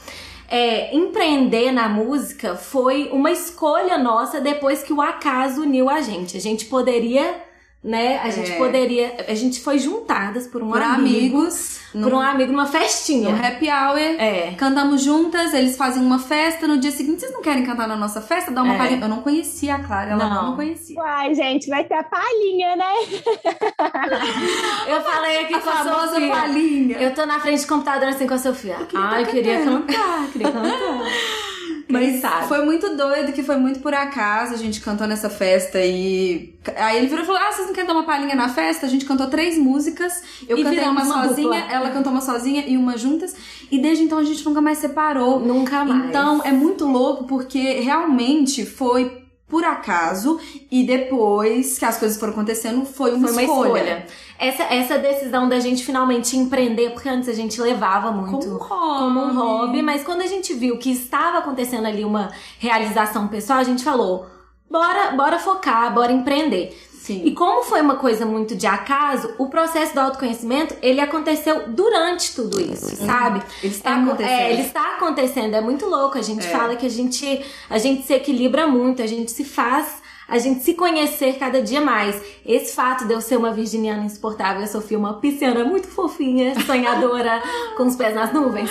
[0.47, 6.37] É, empreender na música foi uma escolha nossa depois que o acaso uniu a gente.
[6.37, 7.41] A gente poderia
[7.83, 8.19] né?
[8.23, 8.55] A gente É.
[8.57, 9.15] poderia.
[9.27, 11.37] A gente foi juntadas por um Por amigo.
[11.39, 13.29] amigos, Por um amigo numa festinha.
[13.29, 13.97] no happy hour.
[13.99, 14.53] É.
[14.57, 16.65] Cantamos juntas, eles fazem uma festa.
[16.67, 18.51] No dia seguinte, vocês não querem cantar na nossa festa?
[18.51, 18.77] Dá uma É.
[18.77, 19.01] palhinha.
[19.01, 20.55] Eu não conhecia a Clara, ela não, Não.
[20.55, 20.97] conhecia.
[20.97, 22.93] Uai, gente, vai ter a palhinha, né?
[24.87, 26.29] Eu falei aqui A com a famosa Sofia.
[26.29, 26.97] palhinha.
[26.97, 28.77] Eu tô na frente do computador assim com a Sofia.
[28.93, 29.81] Ai, tá queria cantando.
[29.87, 30.73] cantar, queria cantar.
[31.87, 32.47] Mas sabe?
[32.47, 34.53] foi muito doido, que foi muito por acaso.
[34.53, 36.53] A gente cantou nessa festa e.
[36.77, 38.85] Aí ele virou e falou: Ah, vocês não querem dar uma palhinha na festa?
[38.85, 40.23] A gente cantou três músicas.
[40.47, 41.73] Eu E cantei uma uma sozinha, dupla.
[41.73, 43.35] ela cantou uma sozinha e uma juntas.
[43.71, 45.39] E desde então a gente nunca mais separou.
[45.39, 46.09] Nunca mais.
[46.09, 50.39] Então é muito louco porque realmente foi por acaso
[50.71, 53.67] e depois que as coisas foram acontecendo foi uma, Foi uma escolha.
[53.79, 54.05] escolha.
[54.39, 58.57] Essa, essa decisão da gente finalmente empreender, porque antes a gente levava muito Como um
[58.57, 58.99] hobby.
[58.99, 63.59] como um hobby, mas quando a gente viu que estava acontecendo ali uma realização pessoal,
[63.59, 64.25] a gente falou:
[64.69, 66.75] bora, bora focar, bora empreender.
[67.03, 67.21] Sim.
[67.25, 72.33] E como foi uma coisa muito de acaso, o processo do autoconhecimento, ele aconteceu durante
[72.33, 73.43] tudo isso, sabe?
[73.61, 74.31] Ele está É mu- acontecendo.
[74.39, 76.17] É, ele está acontecendo, é muito louco.
[76.17, 76.49] A gente É.
[76.49, 80.01] fala que a gente, a gente se equilibra muito, a gente se faz,
[80.33, 82.19] a gente se conhecer cada dia mais.
[82.45, 86.53] Esse fato de eu ser uma virginiana insuportável e a Sofia uma pisciana muito fofinha,
[86.65, 87.41] sonhadora,
[87.77, 88.69] com os pés nas nuvens,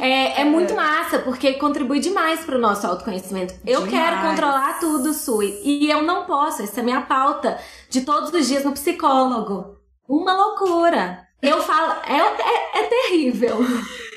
[0.00, 3.54] é, é muito massa, porque contribui demais pro nosso autoconhecimento.
[3.64, 3.90] Eu Demais.
[4.04, 6.62] quero controlar tudo, Sui, e eu não posso.
[6.62, 7.56] Essa é a minha pauta
[7.88, 9.76] de todos os dias no psicólogo.
[10.08, 11.24] Uma loucura.
[11.40, 13.58] Eu falo, é, é, é terrível.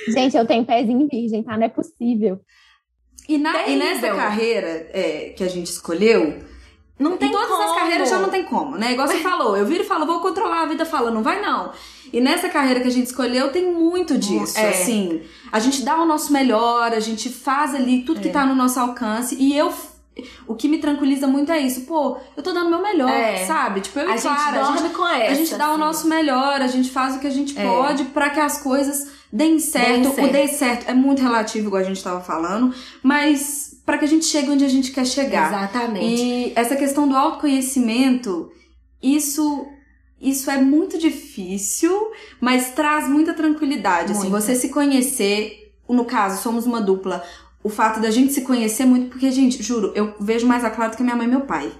[0.08, 1.56] Gente, eu tenho pezinho virgem, tá?
[1.58, 2.40] Não é possível.
[3.28, 6.40] E, na- e nessa carreira é, que a gente escolheu,
[7.00, 7.76] Não tem em todas as como.
[7.76, 8.92] carreiras já não tem como, né?
[8.92, 11.72] Igual você falou, eu viro e falo, vou controlar a vida, fala, não vai não.
[12.12, 14.70] E nessa carreira que a gente escolheu tem muito disso, É.
[14.70, 15.22] assim.
[15.52, 18.32] A gente dá o nosso melhor, a gente faz ali tudo que É.
[18.32, 19.36] tá no nosso alcance.
[19.40, 19.72] E eu,
[20.48, 21.82] o que me tranquiliza muito é isso.
[21.82, 23.46] Pô, eu tô dando o meu melhor, É.
[23.46, 23.80] sabe?
[23.82, 25.32] Tipo, eu e A gente Clara, dorme com essa.
[25.32, 25.80] a gente dá o assim.
[25.80, 27.64] nosso melhor, a gente faz o que a gente É.
[27.64, 30.14] pode pra que as coisas deem certo.
[30.14, 30.30] certo.
[30.30, 34.08] O dei certo é muito relativo, igual a gente tava falando, mas pra que a
[34.08, 35.50] gente chegue onde a gente quer chegar.
[35.50, 36.22] Exatamente.
[36.22, 38.52] E essa questão do autoconhecimento,
[39.02, 39.68] isso
[40.22, 42.12] isso é muito difícil,
[42.42, 44.12] mas traz muita tranquilidade.
[44.12, 44.42] Assim, Muita.
[44.42, 47.24] você se conhecer, no caso, somos uma dupla.
[47.64, 50.92] O fato da gente se conhecer muito, porque, gente, juro, eu vejo mais a Clara
[50.92, 51.72] do que minha mãe e meu pai.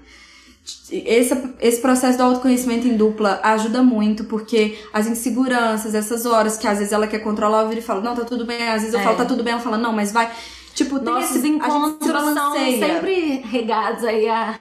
[0.90, 6.66] Esse, esse processo do autoconhecimento em dupla ajuda muito, porque as inseguranças, essas horas que
[6.66, 8.68] às vezes ela quer controlar, eu viro e falo, não, tá tudo bem.
[8.68, 9.02] Às vezes eu É.
[9.02, 10.30] falo, tá tudo bem, ela fala, não, mas vai.
[10.74, 14.58] Tipo, tem Nossos esse, a gente se encontros são sempre regados aí a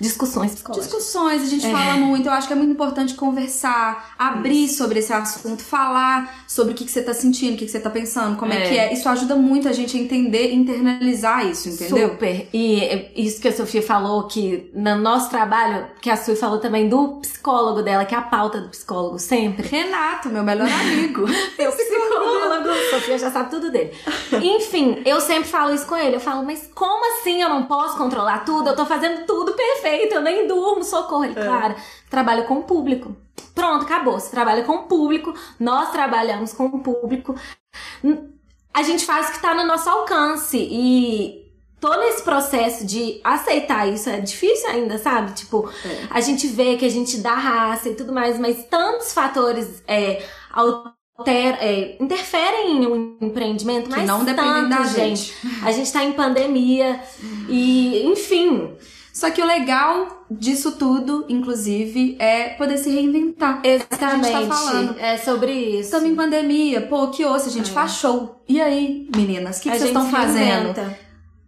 [0.00, 0.92] discussões psicológicas.
[0.92, 1.48] Discussões, a É.
[1.48, 2.26] gente fala muito.
[2.26, 6.84] Eu acho que é muito importante conversar, abrir sobre esse assunto, falar sobre o que,
[6.84, 8.64] que você tá sentindo, o que, que você tá pensando, como é.
[8.64, 8.68] É.
[8.68, 8.92] que é.
[8.92, 12.10] Isso ajuda muito a gente a entender e internalizar isso, entendeu?
[12.10, 12.48] Super.
[12.52, 16.58] E é, isso que a Sofia falou, que no nosso trabalho, que a Sui falou
[16.58, 19.66] também do psicólogo dela, que é a pauta do psicólogo sempre.
[19.66, 21.24] Renato, meu melhor amigo.
[21.58, 22.68] Meu psicólogo.
[22.90, 23.92] Sofia já sabe tudo dele.
[24.32, 26.16] Enfim, eu sempre falo isso com ele.
[26.16, 28.68] Eu falo, mas como assim eu não posso controlar tudo?
[28.68, 31.24] Eu tô fazendo tudo perfeito, eu nem durmo, socorro.
[31.24, 31.74] Ele, claro,
[32.10, 33.16] trabalho com o público.
[33.54, 34.18] Pronto, acabou.
[34.18, 37.34] Você trabalha com o público, nós trabalhamos com o público.
[38.72, 40.58] A gente faz o que tá no nosso alcance.
[40.58, 41.44] E
[41.80, 44.08] tô nesse processo de aceitar isso.
[44.08, 45.32] É difícil ainda, sabe?
[45.32, 46.06] Tipo, É.
[46.10, 50.24] a gente vê que a gente dá raça e tudo mais, mas tantos fatores é,
[50.50, 55.34] alter, é, interferem em um empreendimento, Que mas não dependem da gente.
[55.62, 57.00] A gente tá em pandemia
[57.48, 58.74] e, enfim,
[59.14, 63.60] Só que o legal disso tudo, inclusive, é poder se reinventar.
[63.62, 64.26] Exatamente.
[64.28, 64.98] É a gente tá falando.
[64.98, 65.82] É sobre isso.
[65.82, 67.72] Estamos em pandemia, pô, que osso, a gente É.
[67.72, 68.42] faz show.
[68.48, 70.70] E aí, meninas, o que, que vocês estão fazendo?
[70.70, 70.98] inventa.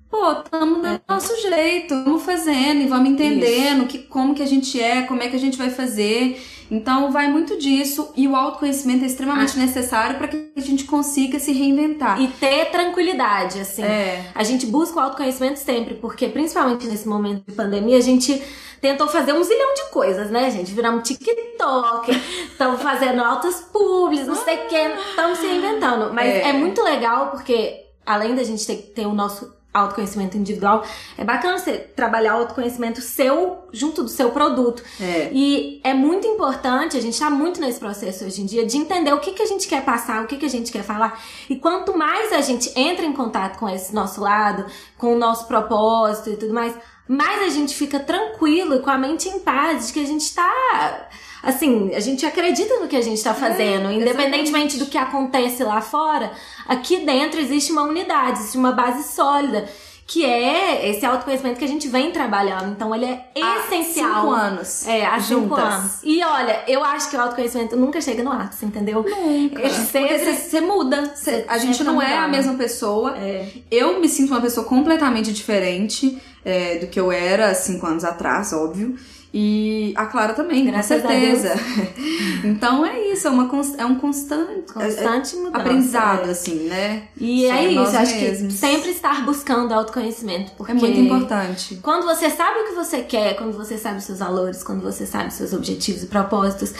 [0.08, 4.80] Pô, estamos do nosso jeito, vamos fazendo e vamos entendendo que, como que a gente
[4.80, 6.40] é, como é que a gente vai fazer.
[6.70, 11.38] Então, vai muito disso e o autoconhecimento é extremamente necessário para que a gente consiga
[11.38, 12.20] se reinventar.
[12.20, 13.82] E ter tranquilidade, assim.
[13.82, 14.30] É.
[14.34, 18.42] A gente busca o autoconhecimento sempre, porque principalmente nesse momento de pandemia, a gente
[18.80, 20.72] tentou fazer um zilhão de coisas, né, gente?
[20.72, 22.10] Viramos TikTok,
[22.50, 24.76] estamos fazendo altas publis, não sei o que,
[25.10, 26.12] estamos se reinventando.
[26.12, 26.50] Mas É.
[26.50, 26.52] é.
[26.52, 30.84] muito legal porque, além da gente ter, ter o nosso autoconhecimento individual,
[31.16, 34.82] é bacana você trabalhar o autoconhecimento seu junto do seu produto.
[35.00, 35.30] É.
[35.32, 39.12] E é muito importante, a gente tá muito nesse processo hoje em dia, de entender
[39.12, 41.20] o que, que a gente quer passar, o que, que a gente quer falar.
[41.48, 44.66] E quanto mais a gente entra em contato com esse nosso lado,
[44.96, 46.74] com o nosso propósito e tudo mais,
[47.08, 50.34] mais a gente fica tranquilo e com a mente em paz de que a gente
[50.34, 51.08] tá.
[51.42, 55.80] Assim, a gente acredita no que a gente tá fazendo, independentemente do que acontece lá
[55.80, 56.32] fora,
[56.66, 59.68] aqui dentro existe uma unidade, existe uma base sólida,
[60.08, 62.70] que é esse autoconhecimento que a gente vem trabalhando.
[62.70, 64.20] Então, ele é Há essencial.
[64.22, 64.86] Cinco anos.
[64.86, 65.64] É, há cinco juntas.
[65.64, 65.92] anos.
[66.04, 69.02] E olha, eu acho que o autoconhecimento nunca chega no ápice, entendeu?
[69.02, 69.68] Nunca.
[69.68, 70.18] Sempre...
[70.32, 71.12] você, muda.
[71.12, 72.24] Você- a gente não é mudar.
[72.24, 73.16] a mesma pessoa.
[73.18, 73.48] É.
[73.68, 78.52] Eu me sinto uma pessoa completamente diferente é, do que eu era cinco anos atrás,
[78.52, 78.96] óbvio.
[79.38, 81.52] E a Clara também, com a certeza.
[82.42, 86.30] então é isso, é, uma, é um constante, Constante é- mudança, aprendizado, é.
[86.30, 87.02] assim, né?
[87.20, 88.54] E Sobre é isso, acho mesmos.
[88.54, 91.78] que sempre estar buscando autoconhecimento, porque É muito importante.
[91.82, 95.04] Quando você sabe o que você quer, quando você sabe os seus valores, quando você
[95.04, 96.72] sabe os seus objetivos e propósitos,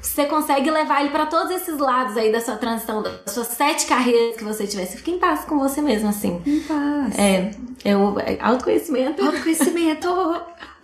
[0.00, 3.84] você consegue levar ele pra todos esses lados aí da sua transição, das suas sete
[3.86, 4.86] carreiras que você tiver.
[4.86, 6.40] Você fica em paz com você mesmo, assim.
[6.46, 7.18] Em paz.
[7.18, 7.50] É,
[7.84, 9.24] eu, é autoconhecimento.
[9.26, 10.06] Autoconhecimento.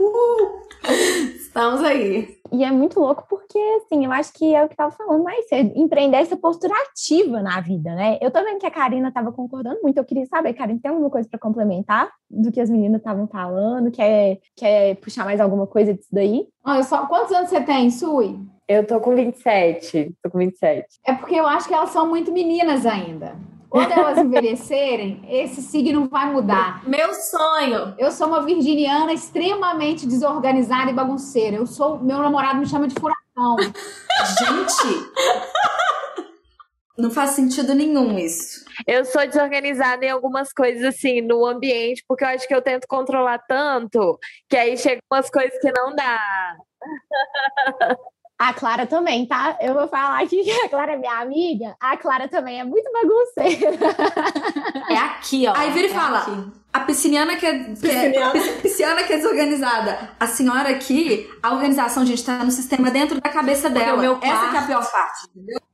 [0.00, 0.62] Uh!
[1.36, 2.38] Estamos aí.
[2.50, 5.22] E é muito louco porque, assim, eu acho que é o que eu tava falando
[5.22, 8.18] mais cedo, empreender essa postura ativa na vida, né?
[8.20, 11.10] Eu tô vendo que a Karina tava concordando muito, eu queria saber, Karina, tem alguma
[11.10, 13.90] coisa para complementar do que as meninas estavam falando?
[13.90, 16.46] Quer, quer puxar mais alguma coisa disso daí?
[16.64, 18.38] Olha só, quantos anos você tem, Sui?
[18.68, 20.14] Eu tô com 27.
[20.22, 20.86] Tô com 27.
[21.06, 23.36] É porque eu acho que elas são muito meninas ainda.
[23.72, 26.86] Quando elas envelhecerem, esse signo vai mudar.
[26.86, 27.94] Meu sonho.
[27.96, 31.56] Eu sou uma virginiana extremamente desorganizada e bagunceira.
[31.56, 33.56] Eu sou, meu namorado me chama de furacão.
[34.38, 35.10] Gente!
[36.98, 38.62] Não faz sentido nenhum isso.
[38.86, 42.86] Eu sou desorganizada em algumas coisas, assim, no ambiente, porque eu acho que eu tento
[42.86, 44.18] controlar tanto
[44.50, 46.20] que aí chegam umas coisas que não dá.
[48.44, 49.56] A Clara também, tá?
[49.60, 51.76] Eu vou falar aqui que a Clara é minha amiga.
[51.78, 53.70] A Clara também é muito bagunceira.
[54.90, 55.54] É aqui, ó.
[55.56, 56.52] Aí vira e É fala, aqui.
[56.72, 60.10] A pisciniana que é, que é- pisciana que é desorganizada.
[60.18, 63.94] A senhora aqui, a organização, gente, tá no sistema dentro da cabeça dela.
[63.98, 65.28] o meu Essa que é a pior parte.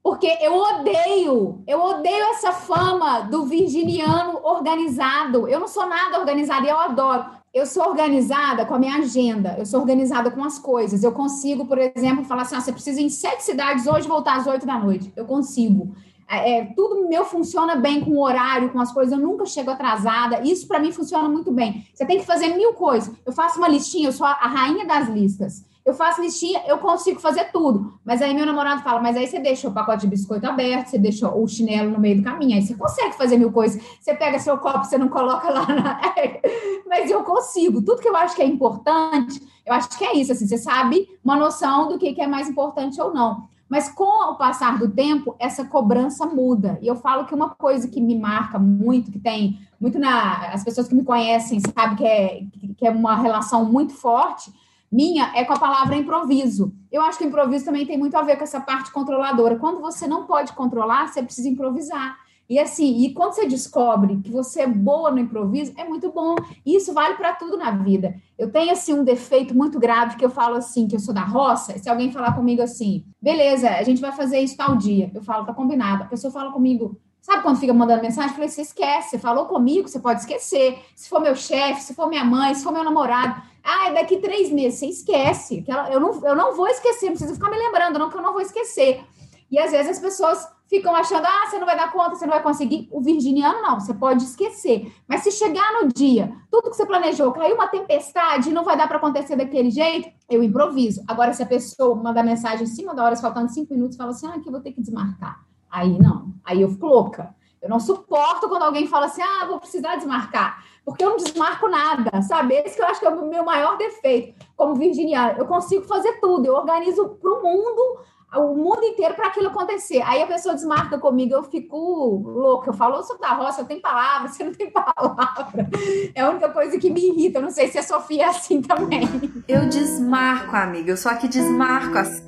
[0.09, 5.47] Porque eu odeio, eu odeio essa fama do virginiano organizado.
[5.47, 7.27] Eu não sou nada organizada e eu adoro.
[7.53, 11.05] Eu sou organizada com a minha agenda, eu sou organizada com as coisas.
[11.05, 14.39] Eu consigo, por exemplo, falar assim: ah, você precisa ir em sete cidades hoje voltar
[14.39, 15.13] às oito da noite.
[15.15, 15.95] Eu consigo.
[16.27, 19.13] É, é, tudo meu funciona bem com o horário, com as coisas.
[19.13, 20.41] Eu nunca chego atrasada.
[20.41, 21.87] Isso para mim funciona muito bem.
[21.93, 23.15] Você tem que fazer mil coisas.
[23.27, 25.68] Eu faço uma listinha, eu sou a rainha das listas.
[25.89, 27.99] Eu faço listinha, eu consigo fazer tudo.
[28.05, 30.99] Mas aí meu namorado fala, mas aí você deixa o pacote de biscoito aberto, você
[30.99, 33.83] deixa o chinelo no meio do caminho, aí você consegue fazer mil coisas.
[33.99, 35.99] Você pega seu copo, você não coloca lá na...
[36.87, 37.81] Mas eu consigo.
[37.81, 41.09] Tudo que eu acho que é importante, eu acho que é isso, assim, você sabe
[41.25, 43.49] uma noção do que é mais importante ou não.
[43.67, 46.79] Mas com o passar do tempo, essa cobrança muda.
[46.83, 50.53] E eu falo que uma coisa que me marca muito, que tem muito na.
[50.53, 52.43] As pessoas que me conhecem sabem que é,
[52.77, 54.53] que é uma relação muito forte,
[54.91, 56.73] minha, é com a palavra improviso.
[56.91, 59.57] Eu acho que improviso também tem muito a ver com essa parte controladora.
[59.57, 62.17] Quando você não pode controlar, você precisa improvisar.
[62.49, 66.35] E assim, e quando você descobre que você é boa no improviso, é muito bom.
[66.65, 68.15] E isso vale para tudo na vida.
[68.39, 71.25] Eu tenho assim um defeito muito grave que eu falo assim, que eu sou da
[71.25, 71.79] roça.
[71.79, 75.45] Se alguém falar comigo assim, beleza, a gente vai fazer isso tal dia, eu falo,
[75.45, 76.05] tá combinado.
[76.05, 78.31] A pessoa fala comigo, sabe quando fica mandando mensagem?
[78.31, 80.79] Eu falei, você esquece, você falou comigo, você pode esquecer.
[80.97, 84.17] Se for meu chefe, se for minha mãe, se for meu namorado, ah, é daqui
[84.17, 85.63] três meses, você esquece.
[85.63, 88.23] Que eu, não, eu não vou esquecer, não precisa ficar me lembrando, não, que eu
[88.23, 89.05] não vou esquecer.
[89.51, 92.33] E às vezes as pessoas ficam achando, ah, você não vai dar conta, você não
[92.33, 92.89] vai conseguir.
[92.91, 94.93] O virginiano não, você pode esquecer.
[95.07, 98.87] Mas se chegar no dia, tudo que você planejou, caiu uma tempestade não vai dar
[98.89, 101.03] para acontecer daquele jeito, eu improviso.
[101.09, 104.27] Agora, se a pessoa mandar mensagem em cima da hora, faltando cinco minutos, fala assim,
[104.27, 105.45] ah, aqui eu vou ter que desmarcar.
[105.71, 107.35] Aí não, aí eu fico louca.
[107.61, 110.65] Eu não suporto quando alguém fala assim, ah, vou precisar desmarcar.
[110.89, 112.55] Porque eu não desmarco nada, sabe?
[112.55, 115.35] Esse que eu acho que é o meu maior defeito como virginiana.
[115.37, 118.01] Eu consigo fazer tudo, eu organizo para o mundo
[118.35, 120.03] o mundo inteiro para aquilo acontecer.
[120.03, 122.71] Aí a pessoa desmarca comigo, eu fico louca.
[122.71, 125.69] Eu falo, eu sou da roça, eu tenho palavra, você não tem palavra.
[126.15, 127.39] É a única coisa que me irrita.
[127.39, 129.07] Eu não sei se a Sofia é assim também.
[129.47, 130.91] Eu desmarco, amiga.
[130.93, 132.23] Eu só que desmarco as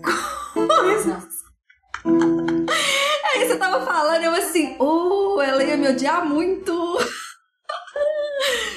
[0.53, 1.29] coisas.
[3.33, 6.99] Aí você tava falando, eu assim, oh, ela ia me odiar muito.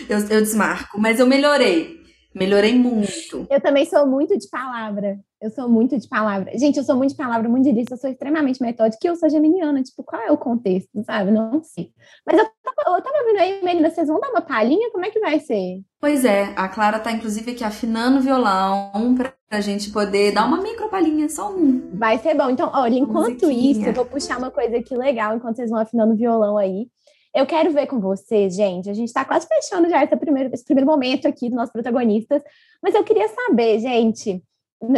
[0.09, 2.03] Eu, eu desmarco, mas eu melhorei.
[2.35, 3.45] Melhorei muito.
[3.49, 5.19] Eu também sou muito de palavra.
[5.39, 6.57] Eu sou muito de palavra.
[6.57, 9.15] Gente, eu sou muito de palavra, muito de lista, eu sou extremamente metódica e eu
[9.15, 9.83] sou geminiana.
[9.83, 11.31] Tipo, qual é o contexto, sabe?
[11.31, 11.91] Não sei.
[12.25, 14.89] Mas eu tava, eu tava vendo aí, meninas, vocês vão dar uma palhinha?
[14.91, 15.81] Como é que vai ser?
[15.99, 20.45] Pois é, a Clara tá inclusive aqui afinando o violão pra, pra gente poder dar
[20.45, 21.91] uma micro palhinha, só um.
[21.93, 22.49] Vai ser bom.
[22.49, 26.13] Então, olha, enquanto isso, eu vou puxar uma coisa aqui legal, enquanto vocês vão afinando
[26.13, 26.87] o violão aí.
[27.33, 28.89] Eu quero ver com vocês, gente.
[28.89, 32.43] A gente está quase fechando já esse primeiro, esse primeiro momento aqui dos nossos protagonistas,
[32.81, 34.43] mas eu queria saber, gente.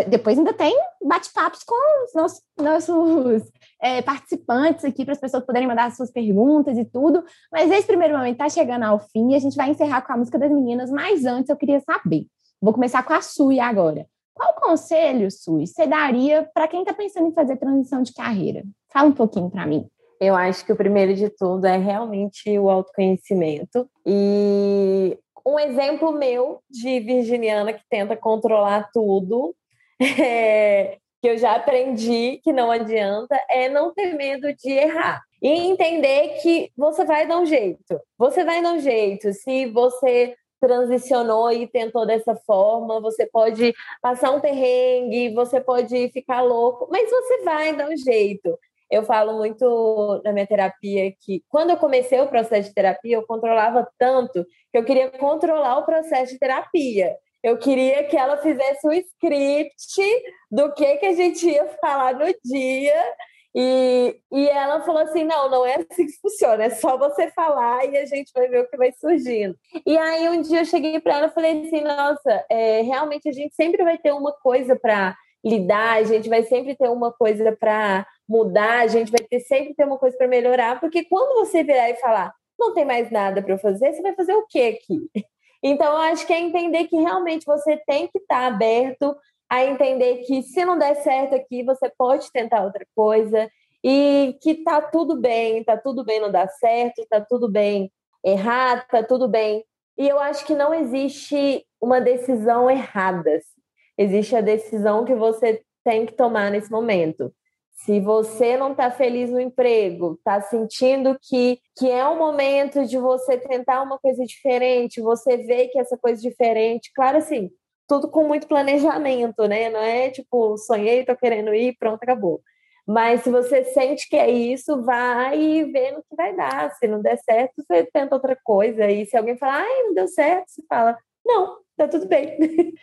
[0.09, 3.43] Depois ainda tem bate-papos com os nossos, nossos
[3.79, 7.23] é, participantes aqui para as pessoas poderem mandar suas perguntas e tudo.
[7.51, 10.17] Mas esse primeiro momento está chegando ao fim e a gente vai encerrar com a
[10.17, 10.89] música das meninas.
[10.89, 12.25] Mas antes eu queria saber.
[12.59, 14.07] Vou começar com a Sui agora.
[14.33, 18.63] Qual conselho, Sui, você daria para quem está pensando em fazer transição de carreira?
[18.91, 19.87] Fala um pouquinho para mim.
[20.19, 23.89] Eu acho que o primeiro de tudo é realmente o autoconhecimento.
[24.05, 29.55] E um exemplo meu de virginiana que tenta controlar tudo,
[30.19, 35.21] é, que eu já aprendi que não adianta, é não ter medo de errar.
[35.41, 37.99] E entender que você vai dar um jeito.
[38.17, 39.31] Você vai dar um jeito.
[39.33, 46.41] Se você transicionou e tentou dessa forma, você pode passar um perrengue, você pode ficar
[46.41, 48.57] louco, mas você vai dar um jeito
[48.89, 53.25] eu falo muito na minha terapia que quando eu comecei o processo de terapia, eu
[53.25, 57.15] controlava tanto que eu queria controlar o processo de terapia.
[57.43, 60.01] Eu queria que ela fizesse um script
[60.49, 63.13] do que, que a gente ia falar no dia.
[63.57, 67.85] E, e ela falou assim: não, não é assim que funciona, é só você falar
[67.85, 69.55] e a gente vai ver o que vai surgindo.
[69.85, 73.31] E aí um dia eu cheguei para ela e falei assim: nossa, é, realmente a
[73.31, 75.15] gente sempre vai ter uma coisa para
[75.45, 79.73] lidar, a gente vai sempre ter uma coisa para mudar, a gente vai ter sempre
[79.73, 83.41] ter uma coisa para melhorar, porque quando você virar e falar, não tem mais nada
[83.41, 85.09] para eu fazer, você vai fazer o quê aqui?
[85.67, 89.15] Então, eu acho que é entender que realmente você tem que estar tá aberto
[89.49, 93.49] a entender que se não der certo aqui, você pode tentar outra coisa
[93.83, 97.91] e que tá tudo bem, tá tudo bem não dar certo, tá tudo bem
[98.25, 99.63] errar, tá tudo bem.
[99.97, 103.35] E eu acho que não existe uma decisão errada.
[103.35, 103.61] Assim.
[103.97, 107.31] Existe a decisão que você tem que tomar nesse momento.
[107.75, 112.97] Se você não está feliz no emprego, está sentindo que, que é o momento de
[112.97, 117.51] você tentar uma coisa diferente, você vê que essa coisa diferente, claro assim,
[117.87, 119.69] tudo com muito planejamento, né?
[119.69, 122.41] Não é tipo, sonhei, tô querendo ir, pronto, acabou.
[122.87, 126.71] Mas se você sente que é isso, vai vendo que vai dar.
[126.75, 128.89] Se não der certo, você tenta outra coisa.
[128.89, 132.37] E se alguém falar, ai, não deu certo, você fala, não, tá tudo bem.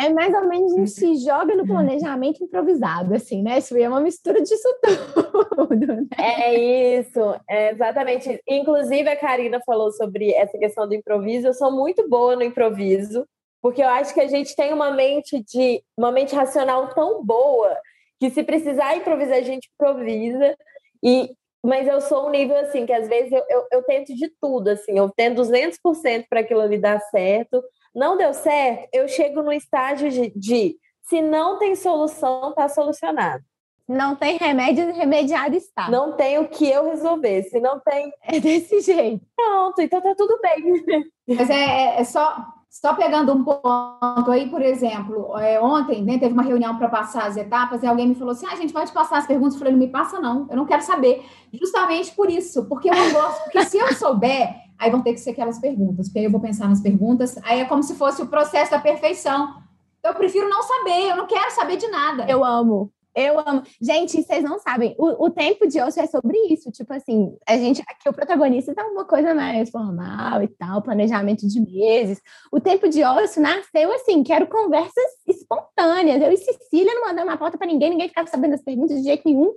[0.00, 3.58] É mais ou menos um se joga no planejamento improvisado, assim, né?
[3.58, 4.68] Isso é uma mistura disso
[5.54, 5.86] tudo.
[5.86, 6.06] Né?
[6.16, 8.40] É isso, é exatamente.
[8.48, 11.48] Inclusive, a Karina falou sobre essa questão do improviso.
[11.48, 13.26] Eu sou muito boa no improviso,
[13.60, 17.76] porque eu acho que a gente tem uma mente de uma mente racional tão boa
[18.18, 20.56] que se precisar improvisar, a gente improvisa.
[21.04, 21.30] E,
[21.62, 24.68] mas eu sou um nível assim que às vezes eu, eu, eu tento de tudo,
[24.68, 27.62] assim, eu tento 200% para aquilo ali dar certo
[27.94, 33.42] não deu certo, eu chego no estágio de, de se não tem solução, está solucionado.
[33.88, 35.90] Não tem remédio, remediado está.
[35.90, 37.42] Não tem o que eu resolver.
[37.42, 38.12] Se não tem.
[38.22, 39.26] É desse jeito.
[39.34, 41.02] Pronto, então tá tudo bem.
[41.36, 42.36] Mas é, é, é só,
[42.70, 47.26] só pegando um ponto aí, por exemplo, é, ontem né, teve uma reunião para passar
[47.26, 49.54] as etapas e alguém me falou assim: ah, a gente pode passar as perguntas.
[49.54, 51.24] Eu falei: não me passa, não, eu não quero saber.
[51.52, 55.20] Justamente por isso, porque eu não gosto, porque se eu souber, aí vão ter que
[55.20, 58.22] ser aquelas perguntas, porque aí eu vou pensar nas perguntas, aí é como se fosse
[58.22, 59.62] o processo da perfeição.
[60.02, 62.24] Eu prefiro não saber, eu não quero saber de nada.
[62.26, 62.90] Eu amo.
[63.14, 63.62] Eu amo.
[63.80, 66.70] Gente, vocês não sabem, o, o, tempo de osso é sobre isso.
[66.70, 71.46] Tipo assim, a gente, aqui o protagonista tá uma coisa mais formal e tal, planejamento
[71.46, 72.22] de meses.
[72.50, 76.22] O tempo de osso nasceu assim, quero conversas espontâneas.
[76.22, 79.02] Eu e Cecília não mandamos uma pauta para ninguém, ninguém ficava sabendo das perguntas de
[79.02, 79.54] jeito nenhum.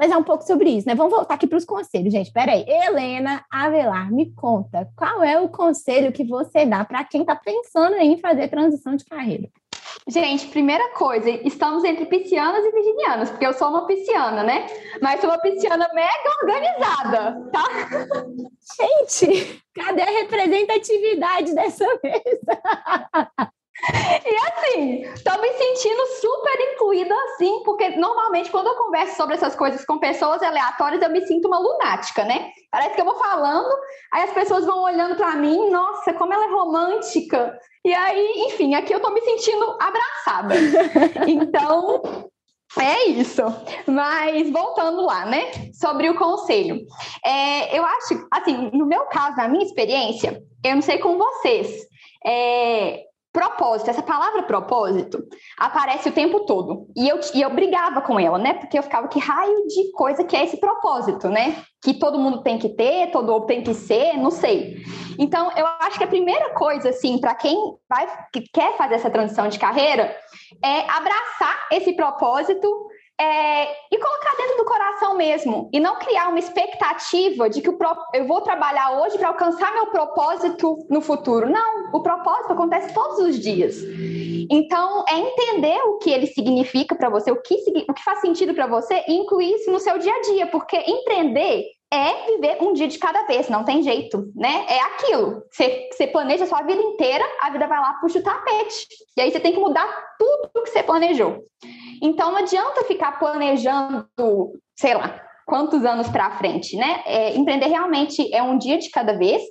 [0.00, 0.94] Mas é um pouco sobre isso, né?
[0.94, 2.32] Vamos voltar aqui para os conselhos, gente.
[2.32, 2.64] Peraí.
[2.66, 7.96] Helena Avelar, me conta, qual é o conselho que você dá para quem está pensando
[7.96, 9.50] em fazer transição de carreira?
[10.08, 14.66] Gente, primeira coisa, estamos entre piscianas e virginianas, porque eu sou uma pisciana, né?
[15.02, 17.64] Mas sou uma pisciana mega organizada, tá?
[18.80, 23.50] Gente, cadê a representatividade dessa mesa?
[24.24, 29.56] E assim, tô me sentindo super incluída assim, porque normalmente quando eu converso sobre essas
[29.56, 32.50] coisas com pessoas aleatórias, eu me sinto uma lunática, né?
[32.70, 33.70] Parece que eu vou falando,
[34.12, 37.58] aí as pessoas vão olhando para mim, nossa, como ela é romântica.
[37.84, 40.54] E aí, enfim, aqui eu tô me sentindo abraçada.
[41.26, 42.30] Então,
[42.78, 43.42] é isso.
[43.86, 45.50] Mas voltando lá, né?
[45.72, 46.84] Sobre o conselho.
[47.24, 51.88] É, eu acho, assim, no meu caso, na minha experiência, eu não sei com vocês.
[52.24, 55.22] É, propósito, essa palavra propósito
[55.58, 56.86] aparece o tempo todo.
[56.96, 58.54] E eu, e eu brigava com ela, né?
[58.54, 61.62] Porque eu ficava, que raio de coisa que é esse propósito, né?
[61.82, 64.82] Que todo mundo tem que ter, todo mundo tem que ser, não sei.
[65.18, 67.56] Então, eu acho que a primeira coisa, assim, para quem
[67.88, 70.16] vai, que quer fazer essa transição de carreira,
[70.64, 72.89] é abraçar esse propósito
[73.20, 75.68] é, e colocar dentro do coração mesmo.
[75.72, 79.74] E não criar uma expectativa de que o pro, eu vou trabalhar hoje para alcançar
[79.74, 81.50] meu propósito no futuro.
[81.50, 83.76] Não, o propósito acontece todos os dias.
[84.50, 87.54] Então, é entender o que ele significa para você, o que,
[87.88, 90.76] o que faz sentido para você e incluir isso no seu dia a dia, porque
[90.76, 94.64] empreender é viver um dia de cada vez, não tem jeito, né?
[94.68, 95.42] É aquilo.
[95.50, 98.86] Você, planeja a sua vida inteira, a vida vai lá, puxa o tapete.
[99.16, 99.88] E aí você tem que mudar
[100.18, 101.44] tudo o que você planejou.
[102.00, 104.06] Então não adianta ficar planejando,
[104.76, 107.02] sei lá, quantos anos para frente, né?
[107.04, 109.42] É, empreender realmente é um dia de cada vez.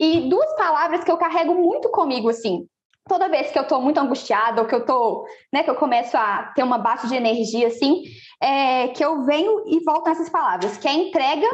[0.00, 2.66] E duas palavras que eu carrego muito comigo, assim,
[3.08, 6.16] toda vez que eu estou muito angustiada ou que eu tô, né, que eu começo
[6.16, 8.02] a ter uma baixa de energia, assim,
[8.42, 11.46] é, que eu venho e volto nessas palavras, que é entrega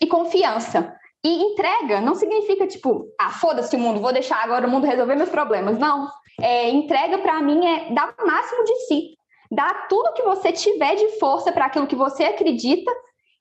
[0.00, 0.94] e confiança.
[1.24, 5.14] E entrega não significa tipo, ah, foda-se o mundo, vou deixar agora o mundo resolver
[5.14, 5.78] meus problemas.
[5.78, 6.08] Não.
[6.40, 9.14] É, entrega para mim é dar o máximo de si.
[9.50, 12.90] Dar tudo que você tiver de força para aquilo que você acredita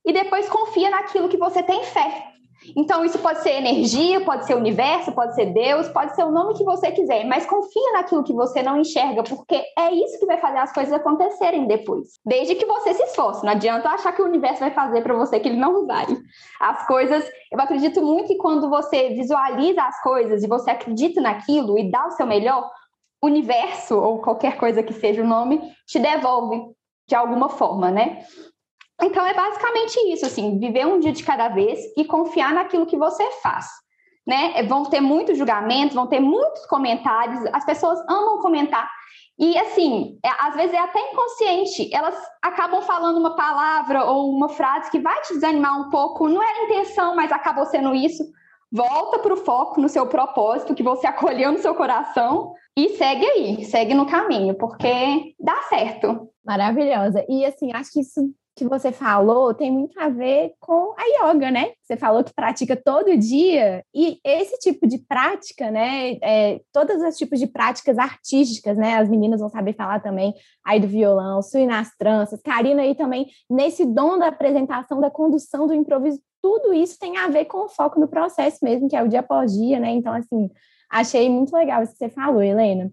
[0.06, 2.33] e depois confia naquilo que você tem fé.
[2.76, 6.54] Então, isso pode ser energia, pode ser universo, pode ser Deus, pode ser o nome
[6.54, 10.38] que você quiser, mas confia naquilo que você não enxerga, porque é isso que vai
[10.38, 12.20] fazer as coisas acontecerem depois.
[12.26, 13.46] Desde que você se esforce.
[13.46, 16.06] Não adianta achar que o universo vai fazer para você que ele não vai.
[16.60, 21.78] As coisas, eu acredito muito que quando você visualiza as coisas e você acredita naquilo
[21.78, 22.70] e dá o seu melhor,
[23.22, 26.62] o universo ou qualquer coisa que seja o nome te devolve
[27.08, 28.24] de alguma forma, né?
[29.02, 32.98] Então é basicamente isso, assim, viver um dia de cada vez e confiar naquilo que
[32.98, 33.68] você faz.
[34.26, 34.54] Né?
[34.56, 38.90] É, vão ter muitos julgamentos, vão ter muitos comentários, as pessoas amam comentar.
[39.38, 44.48] E assim, é, às vezes é até inconsciente, elas acabam falando uma palavra ou uma
[44.48, 48.24] frase que vai te desanimar um pouco, não era intenção, mas acabou sendo isso.
[48.72, 53.26] Volta para o foco no seu propósito que você acolheu no seu coração e segue
[53.26, 56.30] aí, segue no caminho, porque dá certo.
[56.46, 57.26] Maravilhosa.
[57.28, 58.22] E assim, acho que isso
[58.56, 61.72] que você falou tem muito a ver com a yoga, né?
[61.82, 66.18] Você falou que pratica todo dia, e esse tipo de prática, né?
[66.22, 68.96] É, todos os tipos de práticas artísticas, né?
[68.96, 70.34] As meninas vão saber falar também
[70.64, 75.66] aí do violão, Sui nas tranças, Karina aí também, nesse dom da apresentação, da condução
[75.66, 79.02] do improviso, tudo isso tem a ver com o foco no processo mesmo, que é
[79.02, 79.92] o dia após dia, né?
[79.92, 80.50] Então, assim,
[80.90, 82.92] achei muito legal isso que você falou, Helena.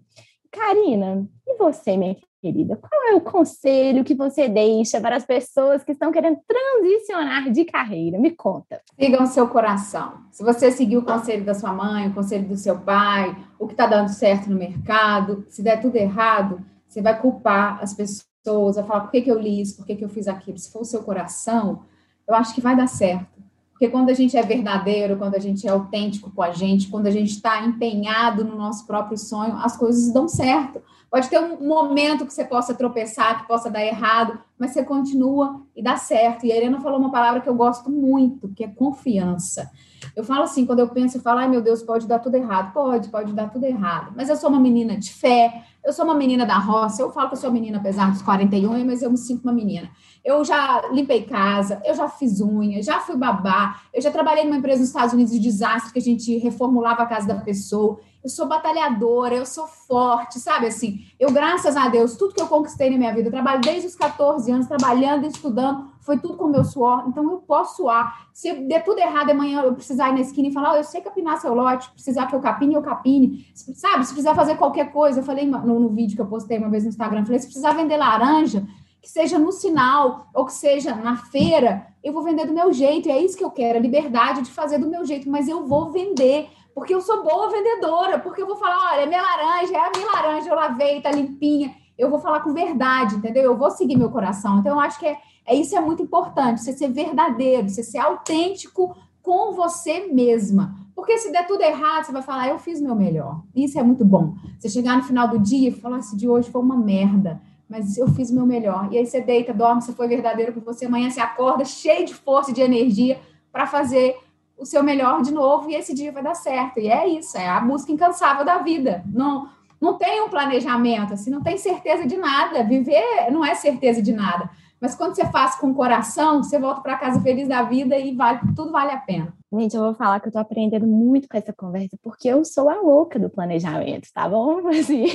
[0.51, 5.83] Karina, e você, minha querida, qual é o conselho que você deixa para as pessoas
[5.83, 8.17] que estão querendo transicionar de carreira?
[8.17, 8.81] Me conta.
[8.99, 10.13] Sigam seu coração.
[10.31, 13.73] Se você seguir o conselho da sua mãe, o conselho do seu pai, o que
[13.73, 18.85] está dando certo no mercado, se der tudo errado, você vai culpar as pessoas, vai
[18.85, 20.57] falar por que, que eu li isso, por que, que eu fiz aquilo.
[20.57, 21.83] Se for o seu coração,
[22.27, 23.40] eu acho que vai dar certo.
[23.81, 27.07] Porque quando a gente é verdadeiro, quando a gente é autêntico com a gente, quando
[27.07, 30.83] a gente está empenhado no nosso próprio sonho, as coisas dão certo.
[31.09, 35.63] Pode ter um momento que você possa tropeçar, que possa dar errado, mas você continua
[35.75, 36.45] e dá certo.
[36.45, 39.71] E a Helena falou uma palavra que eu gosto muito, que é confiança.
[40.15, 42.73] Eu falo assim, quando eu penso, eu falo, ai meu Deus, pode dar tudo errado.
[42.73, 44.13] Pode, pode dar tudo errado.
[44.15, 47.01] Mas eu sou uma menina de fé, eu sou uma menina da roça.
[47.01, 49.89] Eu falo que eu sou menina apesar dos 41, mas eu me sinto uma menina.
[50.23, 54.57] Eu já limpei casa, eu já fiz unha, já fui babá, eu já trabalhei numa
[54.57, 58.29] empresa nos Estados Unidos de desastre que a gente reformulava a casa da pessoa eu
[58.29, 61.05] sou batalhadora, eu sou forte, sabe assim?
[61.19, 63.95] Eu, graças a Deus, tudo que eu conquistei na minha vida, eu trabalho desde os
[63.95, 68.27] 14 anos, trabalhando estudando, foi tudo com meu suor, então eu posso suar.
[68.31, 71.01] Se der tudo errado amanhã, eu precisar ir na esquina e falar, oh, eu sei
[71.01, 74.05] capinar seu lote, precisar que eu capine, eu capine, sabe?
[74.05, 76.83] Se precisar fazer qualquer coisa, eu falei no, no vídeo que eu postei uma vez
[76.83, 78.67] no Instagram, falei, se precisar vender laranja,
[79.01, 83.07] que seja no sinal ou que seja na feira, eu vou vender do meu jeito,
[83.07, 85.65] e é isso que eu quero, a liberdade de fazer do meu jeito, mas eu
[85.65, 89.79] vou vender porque eu sou boa vendedora, porque eu vou falar, olha, minha laranja, é
[89.79, 91.75] a minha laranja, eu lavei, tá limpinha.
[91.97, 93.43] Eu vou falar com verdade, entendeu?
[93.43, 94.59] Eu vou seguir meu coração.
[94.59, 97.99] Então, eu acho que é, é isso é muito importante, você ser verdadeiro, você ser
[97.99, 100.75] autêntico com você mesma.
[100.95, 103.41] Porque se der tudo errado, você vai falar, eu fiz meu melhor.
[103.55, 104.35] Isso é muito bom.
[104.59, 107.41] Você chegar no final do dia e falar, esse de hoje foi uma merda,
[107.71, 108.89] mas eu fiz meu melhor.
[108.91, 112.13] E aí você deita, dorme, você foi verdadeiro com você, amanhã você acorda cheio de
[112.13, 113.17] força e de energia
[113.49, 114.17] para fazer
[114.57, 116.81] o seu melhor de novo e esse dia vai dar certo.
[116.81, 119.05] E é isso, é a busca incansável da vida.
[119.07, 119.47] Não,
[119.79, 122.61] não tem um planejamento, assim, não tem certeza de nada.
[122.61, 124.49] Viver não é certeza de nada.
[124.79, 128.13] Mas quando você faz com o coração, você volta para casa feliz da vida e
[128.13, 129.33] vale, tudo vale a pena.
[129.53, 132.69] Gente, eu vou falar que eu tô aprendendo muito com essa conversa, porque eu sou
[132.69, 134.65] a louca do planejamento, tá bom?
[134.71, 135.05] Assim,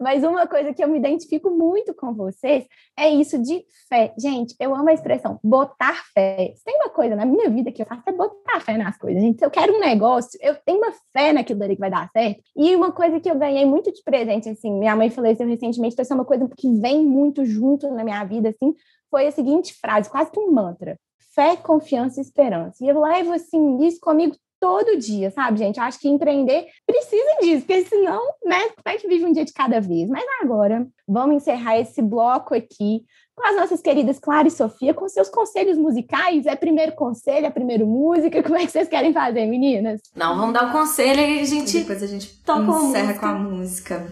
[0.00, 2.64] mas uma coisa que eu me identifico muito com vocês
[2.96, 4.14] é isso de fé.
[4.16, 6.54] Gente, eu amo a expressão botar fé.
[6.64, 9.20] Tem uma coisa na minha vida que eu faço é botar fé nas coisas.
[9.20, 12.08] Gente, se eu quero um negócio, eu tenho uma fé naquilo ali que vai dar
[12.12, 12.40] certo.
[12.56, 16.02] E uma coisa que eu ganhei muito de presente, assim, minha mãe isso recentemente, então
[16.04, 18.72] isso é uma coisa que vem muito junto na minha vida, assim,
[19.10, 20.96] foi a seguinte frase, quase que um mantra
[21.36, 22.82] fé, confiança e esperança.
[22.82, 25.76] E eu levo assim isso comigo todo dia, sabe, gente?
[25.76, 29.44] Eu acho que empreender precisa disso, porque senão, né, como é que vive um dia
[29.44, 30.08] de cada vez?
[30.08, 35.06] Mas agora, vamos encerrar esse bloco aqui com as nossas queridas Clara e Sofia, com
[35.10, 36.46] seus conselhos musicais.
[36.46, 38.42] É primeiro conselho, é primeiro música?
[38.42, 40.00] Como é que vocês querem fazer, meninas?
[40.16, 41.76] Não, vamos dar o um conselho e a gente.
[41.76, 44.06] E depois a gente toca encerra com a música.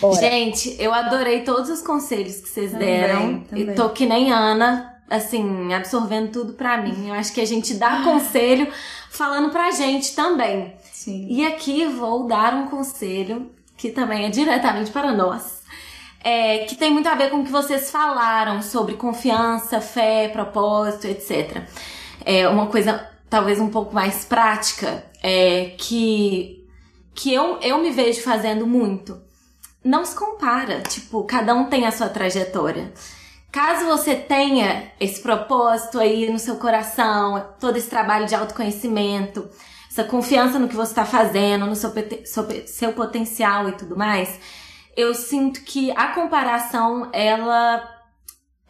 [0.00, 0.14] Bora.
[0.20, 3.40] Gente, eu adorei todos os conselhos que vocês também, deram.
[3.40, 3.74] Também.
[3.74, 7.08] tô que nem Ana assim, absorvendo tudo pra mim.
[7.08, 8.72] Eu acho que a gente dá conselho
[9.10, 10.74] falando pra gente também.
[10.92, 11.26] Sim.
[11.30, 15.58] E aqui vou dar um conselho que também é diretamente para nós.
[16.22, 21.06] É, que tem muito a ver com o que vocês falaram sobre confiança, fé, propósito,
[21.06, 21.62] etc.
[22.24, 26.66] É uma coisa talvez um pouco mais prática, é, que,
[27.14, 29.20] que eu, eu me vejo fazendo muito.
[29.84, 32.92] Não se compara, tipo, cada um tem a sua trajetória.
[33.50, 39.48] Caso você tenha esse propósito aí no seu coração, todo esse trabalho de autoconhecimento,
[39.90, 41.92] essa confiança no que você está fazendo, no seu,
[42.66, 44.38] seu, potencial e tudo mais,
[44.94, 47.94] eu sinto que a comparação, ela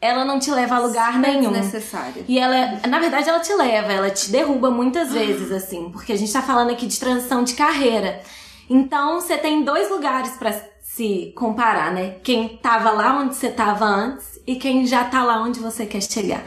[0.01, 1.51] ela não te leva a lugar Sim, nenhum.
[1.51, 2.25] necessário.
[2.29, 6.17] E ela, na verdade, ela te leva, ela te derruba muitas vezes, assim, porque a
[6.17, 8.23] gente tá falando aqui de transição de carreira.
[8.71, 10.53] Então, você tem dois lugares para
[10.99, 12.17] se comparar, né?
[12.25, 16.03] Quem tava lá onde você tava antes e quem já tá lá onde você quer
[16.03, 16.43] chegar.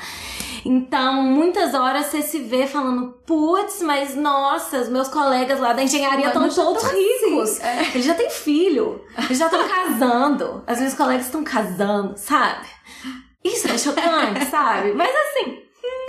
[0.65, 5.81] Então, muitas horas você se vê falando, putz, mas nossa, os meus colegas lá da
[5.81, 7.51] engenharia estão todos ricos.
[7.51, 7.63] Assim.
[7.63, 7.91] É.
[7.93, 10.61] Eles já têm filho, eles já estão casando.
[10.67, 12.67] As minhas colegas estão casando, sabe?
[13.41, 14.91] Isso é chocante, sabe?
[14.91, 15.59] Mas assim,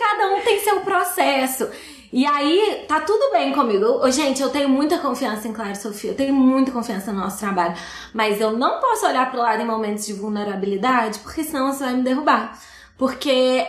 [0.00, 1.70] cada um tem seu processo.
[2.12, 4.08] E aí, tá tudo bem comigo.
[4.10, 7.38] gente, eu tenho muita confiança em Clara e Sofia, eu tenho muita confiança no nosso
[7.38, 7.74] trabalho.
[8.12, 11.94] Mas eu não posso olhar pro lado em momentos de vulnerabilidade, porque senão você vai
[11.94, 12.60] me derrubar.
[12.98, 13.66] Porque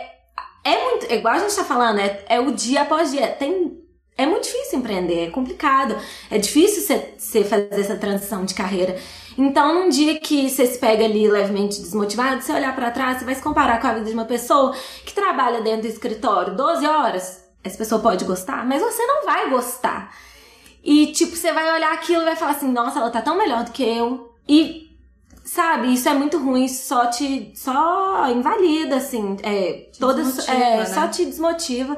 [0.62, 1.10] é muito.
[1.10, 3.28] Igual a gente tá falando, é, é o dia após dia.
[3.28, 3.82] Tem
[4.16, 5.96] é muito difícil empreender, é complicado.
[6.30, 6.82] É difícil
[7.18, 8.96] você fazer essa transição de carreira.
[9.36, 13.24] Então, num dia que você se pega ali levemente desmotivado, você olhar para trás, você
[13.24, 14.72] vai se comparar com a vida de uma pessoa
[15.04, 19.48] que trabalha dentro do escritório 12 horas, essa pessoa pode gostar, mas você não vai
[19.48, 20.14] gostar.
[20.84, 23.64] E, tipo, você vai olhar aquilo e vai falar assim, nossa, ela tá tão melhor
[23.64, 24.34] do que eu.
[24.46, 24.90] E,
[25.42, 27.52] sabe, isso é muito ruim, só te.
[27.56, 29.38] só invalida, assim.
[29.42, 30.46] É, todas.
[30.46, 30.86] É, né?
[30.86, 31.96] Só te desmotiva.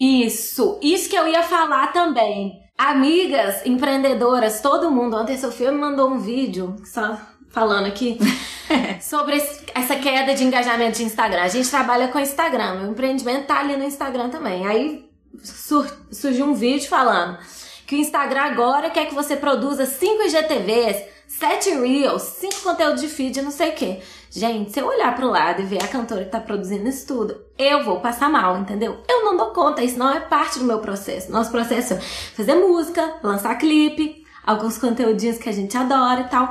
[0.00, 0.78] Isso.
[0.80, 2.52] Isso que eu ia falar também.
[2.78, 5.16] Amigas, empreendedoras, todo mundo.
[5.16, 7.18] Ontem a Sofia me mandou um vídeo, só
[7.52, 8.18] falando aqui,
[9.00, 9.36] sobre
[9.74, 11.42] essa queda de engajamento de Instagram.
[11.42, 14.66] A gente trabalha com Instagram, meu empreendimento tá ali no Instagram também.
[14.66, 15.08] Aí
[15.42, 17.38] sur surgiu um vídeo falando
[17.86, 23.08] que o Instagram agora quer que você produza 5 IGTVs, 7 Reels, 5 conteúdos de
[23.08, 24.00] feed, não sei o quê.
[24.30, 27.38] Gente, se eu olhar pro lado e ver a cantora que tá produzindo isso tudo,
[27.58, 29.02] eu vou passar mal, entendeu?
[29.06, 31.30] Eu não dou conta, isso não é parte do meu processo.
[31.30, 36.50] Nosso processo é fazer música, lançar clipe, alguns conteúdinhos que a gente adora e tal.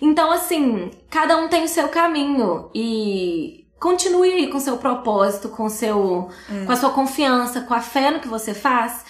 [0.00, 5.48] Então, assim, cada um tem o seu caminho e continue aí com o seu propósito,
[5.48, 6.64] com seu, é.
[6.64, 9.04] com a sua confiança, com a fé no que você faz,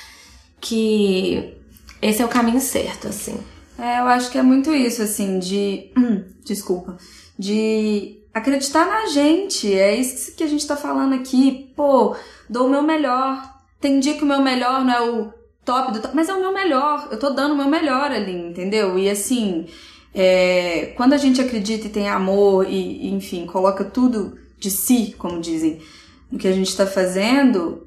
[0.61, 1.57] que
[2.01, 3.39] esse é o caminho certo, assim.
[3.79, 5.93] É, eu acho que é muito isso, assim, de.
[6.45, 6.97] Desculpa.
[7.39, 9.73] De acreditar na gente.
[9.73, 11.73] É isso que a gente tá falando aqui.
[11.77, 12.17] Pô,
[12.49, 13.55] dou o meu melhor.
[13.81, 15.33] Tem dia que o meu melhor não é o
[15.65, 17.09] top do top, mas é o meu melhor.
[17.11, 18.99] Eu tô dando o meu melhor ali, entendeu?
[18.99, 19.67] E assim,
[20.17, 25.41] é, quando a gente acredita e tem amor e, enfim, coloca tudo de si, como
[25.41, 25.81] dizem,
[26.31, 27.87] no que a gente está fazendo,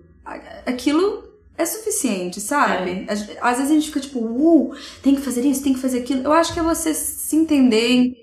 [0.66, 1.24] aquilo
[1.58, 3.06] é suficiente, sabe?
[3.08, 3.38] É.
[3.42, 6.24] Às vezes a gente fica tipo, uh, tem que fazer isso, tem que fazer aquilo.
[6.24, 8.14] Eu acho que é você se entender.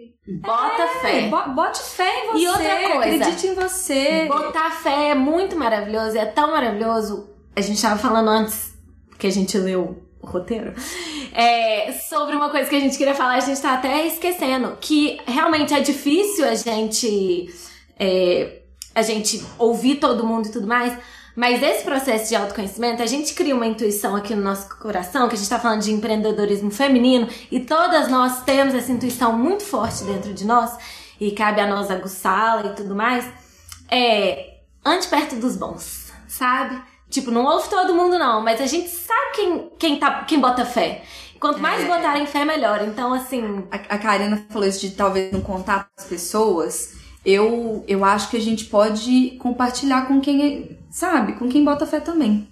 [0.40, 1.30] Bota é, fé.
[1.54, 2.38] bote fé em você.
[2.38, 3.24] E outra coisa.
[3.24, 4.24] Acredite em você.
[4.26, 8.74] Botar fé é muito maravilhoso, é tão maravilhoso a gente tava falando antes
[9.18, 10.74] que a gente leu roteiro.
[11.32, 14.76] É, sobre uma coisa que a gente queria falar, a gente tá até esquecendo.
[14.80, 17.52] Que realmente é difícil a gente.
[17.98, 18.62] É,
[18.94, 20.96] a gente ouvir todo mundo e tudo mais.
[21.36, 25.34] Mas esse processo de autoconhecimento, a gente cria uma intuição aqui no nosso coração, que
[25.34, 30.02] a gente tá falando de empreendedorismo feminino, e todas nós temos essa intuição muito forte
[30.04, 30.74] dentro de nós,
[31.20, 33.26] e cabe a nós aguçá-la e tudo mais.
[33.90, 36.80] É, ande perto dos bons, sabe?
[37.10, 40.64] Tipo, não ouve todo mundo, não, mas a gente sabe quem, quem, tá, quem bota
[40.66, 41.02] fé.
[41.38, 41.86] Quanto mais É.
[41.86, 42.82] botarem fé, melhor.
[42.82, 46.94] Então, assim, A, a Karina falou isso de talvez não contar as pessoas.
[47.24, 52.00] Eu, eu acho que a gente pode compartilhar com quem, sabe, com quem bota fé
[52.00, 52.48] também.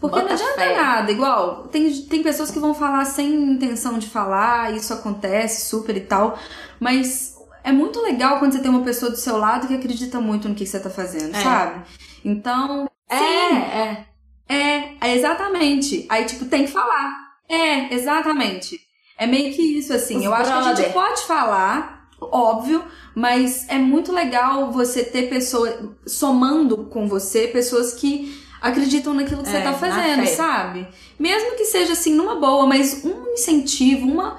[0.00, 0.76] Porque Bota não adianta fé.
[0.76, 5.96] nada, igual, tem, tem pessoas que vão falar sem intenção de falar, isso acontece super
[5.96, 6.38] e tal,
[6.78, 7.34] mas
[7.64, 10.54] é muito legal quando você tem uma pessoa do seu lado que acredita muito no
[10.54, 11.42] que você tá fazendo, É.
[11.42, 11.82] sabe?
[12.22, 14.06] Então, é, é.
[14.48, 16.06] é, é exatamente.
[16.08, 17.14] Aí, tipo, tem que falar.
[17.48, 18.80] É, exatamente.
[19.18, 20.18] É meio que isso, assim.
[20.18, 20.92] Os Eu acho que a gente brother.
[20.92, 22.84] pode falar, óbvio,
[23.14, 25.74] mas é muito legal você ter pessoas
[26.06, 30.86] somando com você, pessoas que acreditam naquilo que É, você tá fazendo, sabe?
[31.18, 34.38] Mesmo que seja assim, numa boa, mas um incentivo, uma.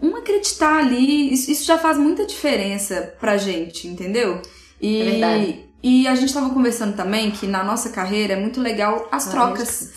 [0.00, 4.42] Um acreditar ali, isso, isso já faz muita diferença pra gente, entendeu?
[4.80, 5.63] E, É verdade.
[5.86, 9.30] E a gente tava conversando também que na nossa carreira é muito legal as Ah,
[9.30, 9.92] trocas.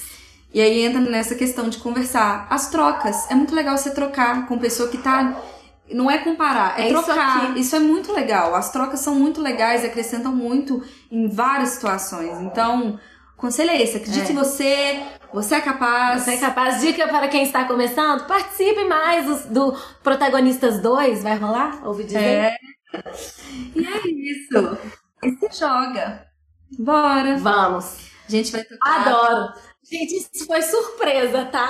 [0.53, 2.45] E aí entra nessa questão de conversar.
[2.49, 3.29] As trocas.
[3.31, 5.41] É muito legal você trocar com pessoa que tá.
[5.89, 7.43] Não é comparar, é, É isso trocar.
[7.51, 7.59] aqui.
[7.61, 8.53] Isso, é muito legal.
[8.53, 12.38] As trocas são muito legais, acrescentam muito em várias situações.
[12.41, 12.99] Então,
[13.35, 14.33] o conselho é esse: acredite É.
[14.33, 14.99] em você,
[15.33, 16.23] você é capaz.
[16.23, 16.81] Você é capaz?
[16.81, 18.27] Dica para quem está começando?
[18.27, 19.73] Participe mais do
[20.03, 21.23] Protagonistas 2.
[21.23, 21.79] Vai rolar?
[21.88, 22.19] Ouvi dizer?
[22.19, 22.57] É.
[23.75, 24.77] E é isso.
[25.24, 26.28] E se joga.
[26.78, 27.38] Bora.
[27.38, 27.97] Vamos.
[28.28, 29.01] A gente vai tocar.
[29.01, 29.53] Adoro.
[29.89, 31.70] Gente, isso foi surpresa, tá?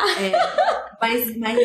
[0.99, 1.59] Mas, mas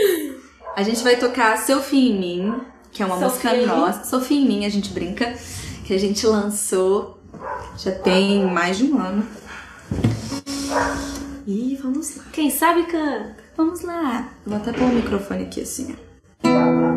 [0.77, 2.61] a gente vai tocar Fim em Mim,
[2.91, 4.05] que é uma Sofia música nossa.
[4.05, 5.35] Sofia em Mim, a gente brinca,
[5.87, 7.19] que a gente lançou
[7.79, 9.27] já tem mais de um ano.
[11.47, 12.25] E vamos lá.
[12.33, 13.37] Quem sabe canta.
[13.57, 14.31] Vamos lá.
[14.47, 15.97] Vou até pôr o microfone aqui assim,
[16.45, 16.92] ó.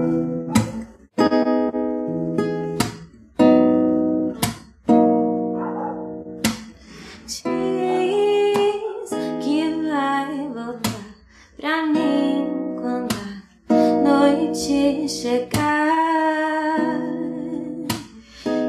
[15.26, 17.02] Chegar.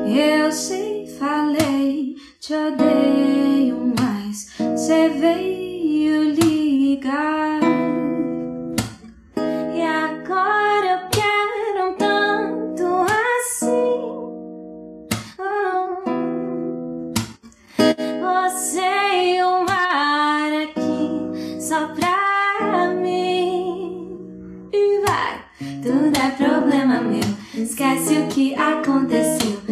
[0.09, 3.56] Eu sei, falei, te odeio,
[26.37, 27.21] problema meu.
[27.55, 29.66] Esquece o que aconteceu.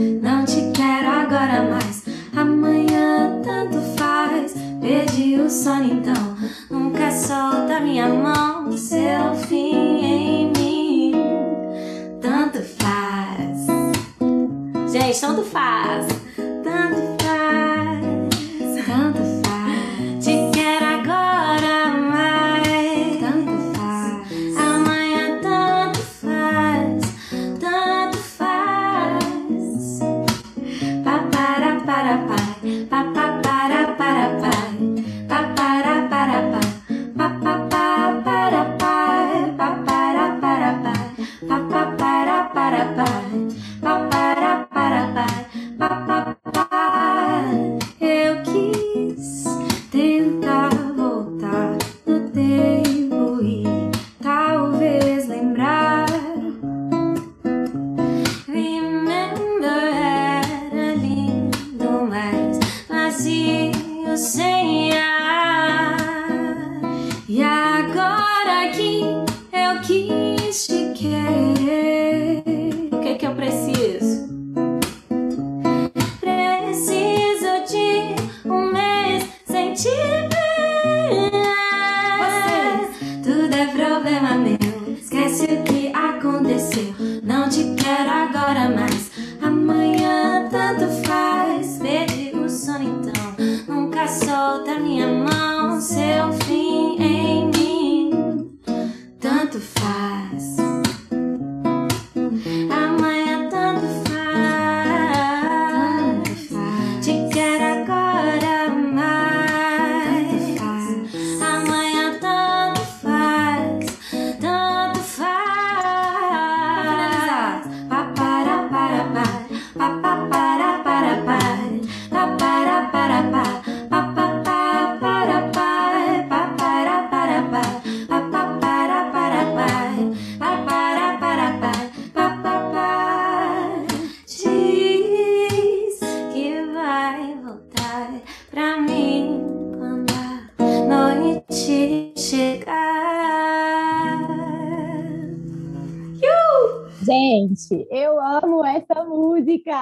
[147.69, 149.73] Gente, eu amo essa música.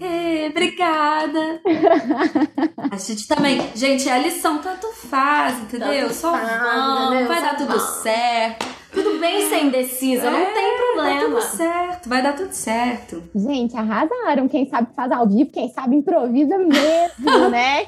[0.00, 1.60] É, obrigada.
[2.90, 3.60] a gente também.
[3.74, 6.02] Gente, a lição tanto faz, entendeu?
[6.08, 7.24] Tanto Só faz, vamos, né?
[7.24, 8.66] vai dar tudo certo.
[8.92, 11.40] Tudo bem ser indecisa, não É, tem Vai problema.
[11.40, 13.22] tudo certo, vai dar tudo certo.
[13.34, 14.48] Gente, arrasaram.
[14.48, 17.86] Quem sabe faz ao vivo, quem sabe improvisa mesmo, né?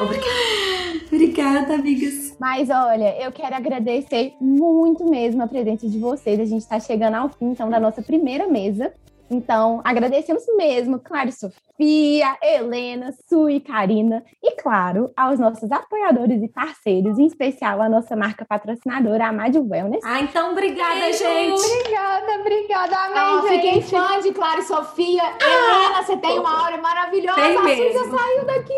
[1.12, 2.36] Obrigada, amigas.
[2.38, 6.40] Mas olha, eu quero agradecer muito mesmo a presença de vocês.
[6.40, 8.92] A gente está chegando ao fim, então, da nossa primeira mesa.
[9.30, 14.22] Então, agradecemos mesmo, claro, Sofia, Helena, Su e Karina.
[14.42, 19.56] E, claro, aos nossos apoiadores e parceiros, em especial a nossa marca patrocinadora, a Mad
[19.56, 20.04] Wellness.
[20.04, 21.18] Ah, então obrigada, Beijo.
[21.18, 21.62] gente.
[21.64, 23.62] Obrigada, obrigada, amei, Ah, gente.
[23.62, 25.22] fiquei fã de Clara e Sofia.
[25.40, 27.40] Helena, você tem uma aura maravilhosa.
[27.40, 28.18] Tem a Suzy mesmo.
[28.18, 28.74] saiu daqui.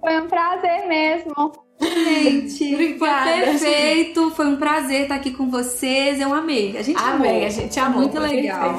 [0.00, 1.52] Foi um prazer mesmo.
[1.80, 4.30] Gente, Obrigada, foi perfeito.
[4.30, 6.18] Foi um prazer estar aqui com vocês.
[6.20, 6.76] Eu amei.
[6.76, 7.46] A gente Amei, amou.
[7.46, 8.00] a gente amou.
[8.00, 8.78] Muito legal.